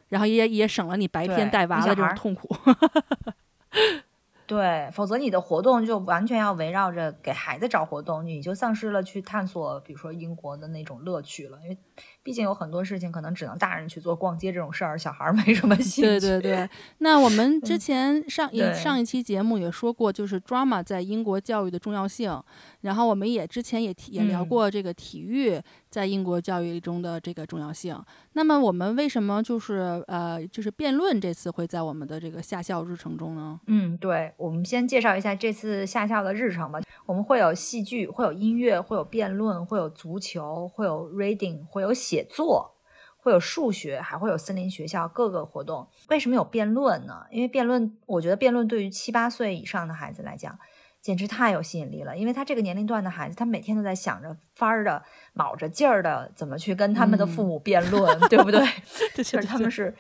[0.09, 2.53] 然后也也省了你白天带娃的这种痛苦。
[4.47, 11.79] 对，否则你的活动就完全要围绕着给孩子找活动，你就丧失了去探索，比如说英国的那种乐趣了，因为。
[12.27, 16.19] 毕竟有很多事情可能只能大人去做，逛街这种事儿，小孩没什么兴趣。
[16.19, 16.69] 对对对。
[16.99, 22.43] 那我们之前上一上一期节目也说过，就是 drama 在英国教育的重要性。
[22.81, 27.97] 然后我们也之前也也聊过这个体育在英国教育中的这个重要性。
[28.33, 33.61] 那么我们为什么就是呃就是辩论这次会在我们的这个下校日程中呢？
[33.67, 36.81] 嗯，对，我们先介绍一下这次下校的日程吧。
[37.07, 42.16] 我们会有戏剧，会有音乐，会有辩论，会有足球，会有 reading，会有写。
[42.17, 42.77] 写作
[43.19, 45.87] 会有数学，还会有森林学校各个活动。
[46.09, 47.27] 为什么有辩论呢？
[47.31, 50.59] 因为辩论，我觉得辩论对于七八岁以上的孩子来讲，
[51.03, 52.17] 简直太有吸引力了。
[52.17, 55.03] 因为他这个年龄段的孩子，他每天都在想着法儿的、
[55.35, 58.65] 卯着劲儿的怎么去跟他们的父母辩论，对不对？
[59.15, 59.95] 就是他们是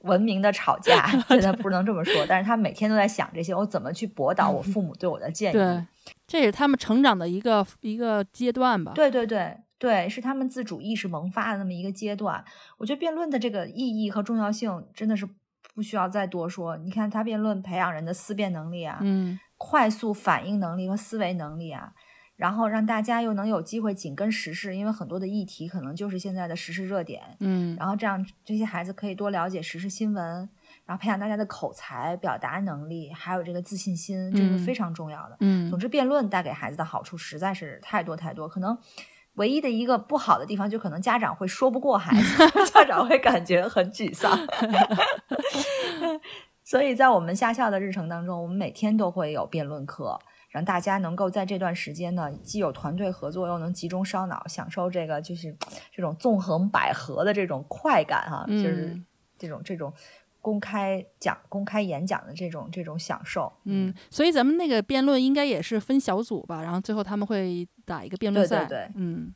[0.00, 2.26] 文明的吵架， 现在不能这么说。
[2.28, 5.52] 但是他每天都在想这些，我怎么去驳倒我父母对我的建议？
[5.52, 5.86] 对，
[6.26, 8.92] 这也是他们成长的一个一个阶段吧。
[8.94, 9.56] 对对对。
[9.84, 12.42] 对，是他们自主意识萌发的那么一个阶段。
[12.78, 15.28] 我觉得辩论的这个意义和重要性真的是
[15.74, 16.78] 不需要再多说。
[16.78, 21.92] 你看，他辩论培养人的思辨能力啊，嗯，快速反应能力和思维能力啊，
[22.36, 30.48] 然后让大家又能有机会紧跟时事，因为很多的议题可能就是现在的时事热点，嗯，然后这样这些孩子可以多了解时事新闻，
[30.86, 35.36] 然后培养大家的口才、表达能力，还有这个自信心，这是非常重要的。
[35.40, 38.78] 嗯，总之，辩论带给孩子的好处实在是太多太多，可能。
[39.34, 44.38] 唯一的一个不好的地方，就可能家长会说不过孩子， 家长会感觉很沮丧。
[46.64, 50.18] 所以在我们下校的日程当中，我们每天都会有辩论课，
[50.48, 55.56] 让大家能够在这段时间呢，既有团队合作，又能集中烧脑，享受这个就是
[55.92, 58.98] 这种纵横捭阖的这种快感哈，就是
[59.38, 59.92] 这种这种。
[60.44, 69.32] 公开讲、公开演讲的这种这种享受，嗯，所以咱们那个辩论应该也是分小组吧，然后最后他们会打一个辩论赛，对对对，嗯。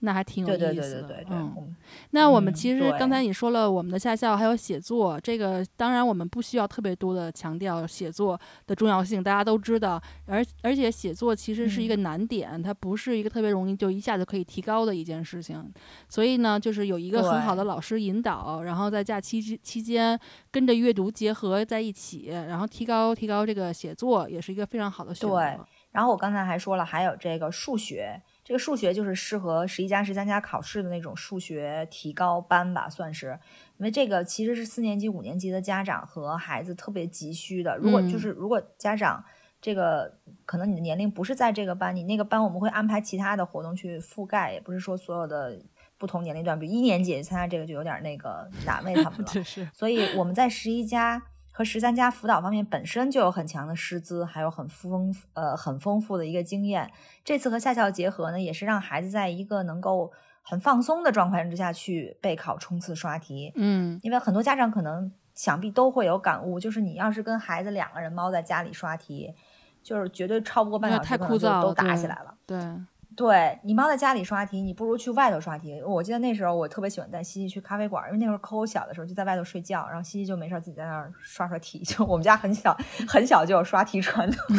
[0.00, 1.74] 那还挺有意思的，嗯。
[2.10, 10.00] 那我们其实刚才你说了，我们的下校还有写作，这个当然我们不需要特别多的强调写作的重要性，大家都知道。
[10.26, 15.68] 而而且写作其实是一个难点，它不是一个特别容易就一下就可以提高的一件事情。
[16.08, 20.18] 所以呢，就是有一个很好的老师引导，然后在假期期间
[20.52, 25.34] 跟着阅读结合在一起，然后提高提高这个写作，也是一个非常好的选择。
[25.34, 25.58] 对。
[25.90, 28.22] 然后我刚才还说了，还有这个数学。
[28.48, 33.38] 这个数学就是适合十一加十三加考试的那种数学提高班吧，算是，
[33.76, 37.76] 因为这个其实是四年级、五年级的家长和孩子特别急需的。
[37.76, 39.22] 如果就是如果家长
[39.60, 40.10] 这个
[40.46, 45.60] 可能你的年龄不是在这个班，你那个班我们会安排其他的活动去覆盖，也不是说所有的
[45.98, 49.26] 不同年龄段，比如一年级参加这个就有点那个难为他们了。
[49.76, 51.22] 所以我们在十一加。
[51.58, 56.88] 和十三家辅导方面本身就有很强的师资，还有很丰呃很丰富的一个经验。
[57.24, 63.52] 这次和夏校结合呢，也是让孩子在一个能够很放松的状况之下去备考、冲刺、刷题。
[63.56, 69.34] 嗯，因为很多家长可能想必都会有感悟，就是你要是跟孩子两个人猫在家里刷题，
[69.82, 72.36] 就是绝对超不过半小时，太枯燥，都打起来了。
[72.46, 72.56] 对。
[72.56, 75.82] 对对你猫在家里刷题，你不如去外头刷题。
[75.84, 81.80] 我记得那时候我特别喜欢带西西去咖啡馆，因为那时候扣扣小的时候就在外头睡觉，然后西西就没事自己在那儿刷刷题。
[81.80, 84.56] 就我们家很小很小就有刷题传统。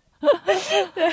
[0.94, 1.08] 对，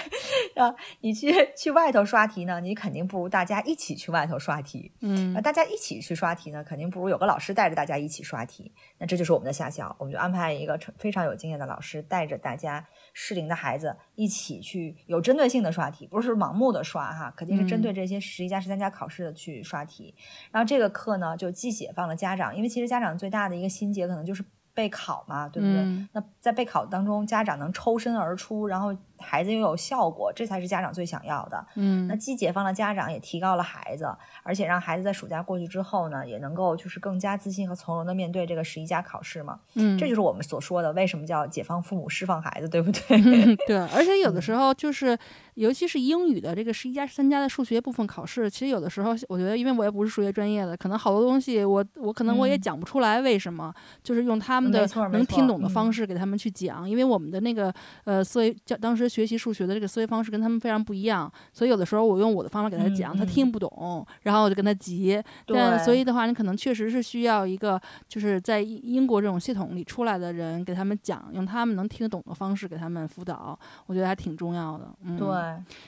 [0.61, 4.91] 啊，你去去外头刷题呢，你肯定不如大家一起去外头刷题。
[4.99, 8.71] 嗯，大家一起去刷题呢，肯定不如有个老师带着大家一起刷题。
[8.97, 20.13] 那这就是我们的下校，我们就安排一个非常有经验的老师带着大家适龄的孩子一起去有针对性的刷题，不是盲目的刷哈，肯定是针对这些十一加十三加考试的去刷题。
[20.51, 24.43] 然后这个课呢，就既解放了家长，因为其实家长最大的一个心结可能就是
[24.77, 26.07] 备考嘛，对不对？
[26.13, 28.95] 那在备考当中，家长能抽身而出，然后。
[29.19, 31.65] 孩子又有效果，这才是家长最想要的。
[31.75, 34.09] 嗯，那既解放了家长，也提高了孩子，
[34.43, 39.59] 而且让孩子在暑假过去之后呢，也能够就是更加自信和从容的面对这个十一家考试嘛。
[39.75, 43.55] 嗯，这就是我们所说的为什么叫解放父母，释放孩子，对不对？
[43.67, 45.17] 对，而且有的时候就是，
[45.55, 65.21] 尤其是英语的这个十一加十三加的数学部分考试，其实有的时候我觉得，因为我也不是数学专业的，可能好多东西我我可能我也讲不出来为什么，就是用他们的能听懂的方式给他们去讲，因为我们的那个呃思维教当时学习数学的这个思维方式跟他们非常不一样，所以有的时候我用我的方法给他讲，他听不懂，然后我就跟他急。
[65.45, 74.89] 但所以的话，你可能确实是需要一个就是在英国这种系统里出来的人给他们讲，用他们能听得懂的方式给他们辅导，我觉得还挺重要的。
[75.03, 75.27] 嗯，对。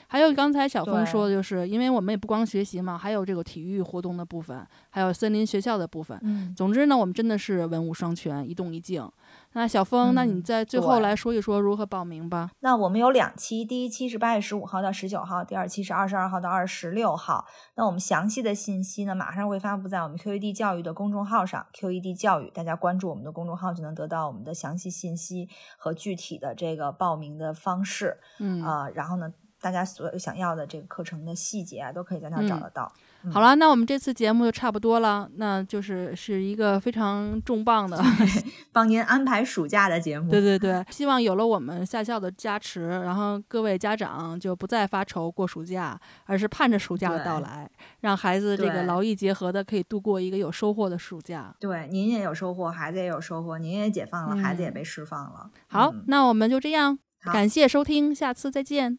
[0.08, 6.18] 还有刚才小峰说的就是，因为我们也不光学习嘛，还有这个体育活动的部分，还有森林学校的部分。
[6.22, 6.54] 嗯。
[6.56, 9.06] 总之呢，我们真的是文武双全，一动一静。
[9.52, 12.50] 那小峰，那你在最后来说一说如何报名吧。
[12.60, 17.44] 那我们有两期，第一期是八月十五号到十九号，第二期是二十二号到二十六号。
[17.74, 21.66] 那我们详细的信息呢，马上会发布在我们 QED 教育的公众号上。
[21.74, 28.18] QED 教育，大家关注我们的公众号就能得到我们的详细信息和具体的这个报名的方式。
[28.38, 32.90] 嗯啊，然后呢，大家所有想要的这个课程的细节啊，都可以在那儿找得到。
[33.30, 38.02] 好了，那我们这次节目就差不多了，那就是是一个非常重磅的
[38.72, 40.30] 帮您安排暑假的节目。
[40.30, 51.54] 对对对，希望有了我们夏校的加持，然后各位家长就不再发愁过暑假，而是盼着暑假的到来，让孩子这个劳逸结合的可以度过一个有收获的暑假。
[51.60, 55.50] 对，您也有收获，孩子也有收获，您也解放了，孩子也被释放了。
[55.66, 56.98] 好，那我们就这样，
[57.30, 58.98] 感谢收听，下次再见。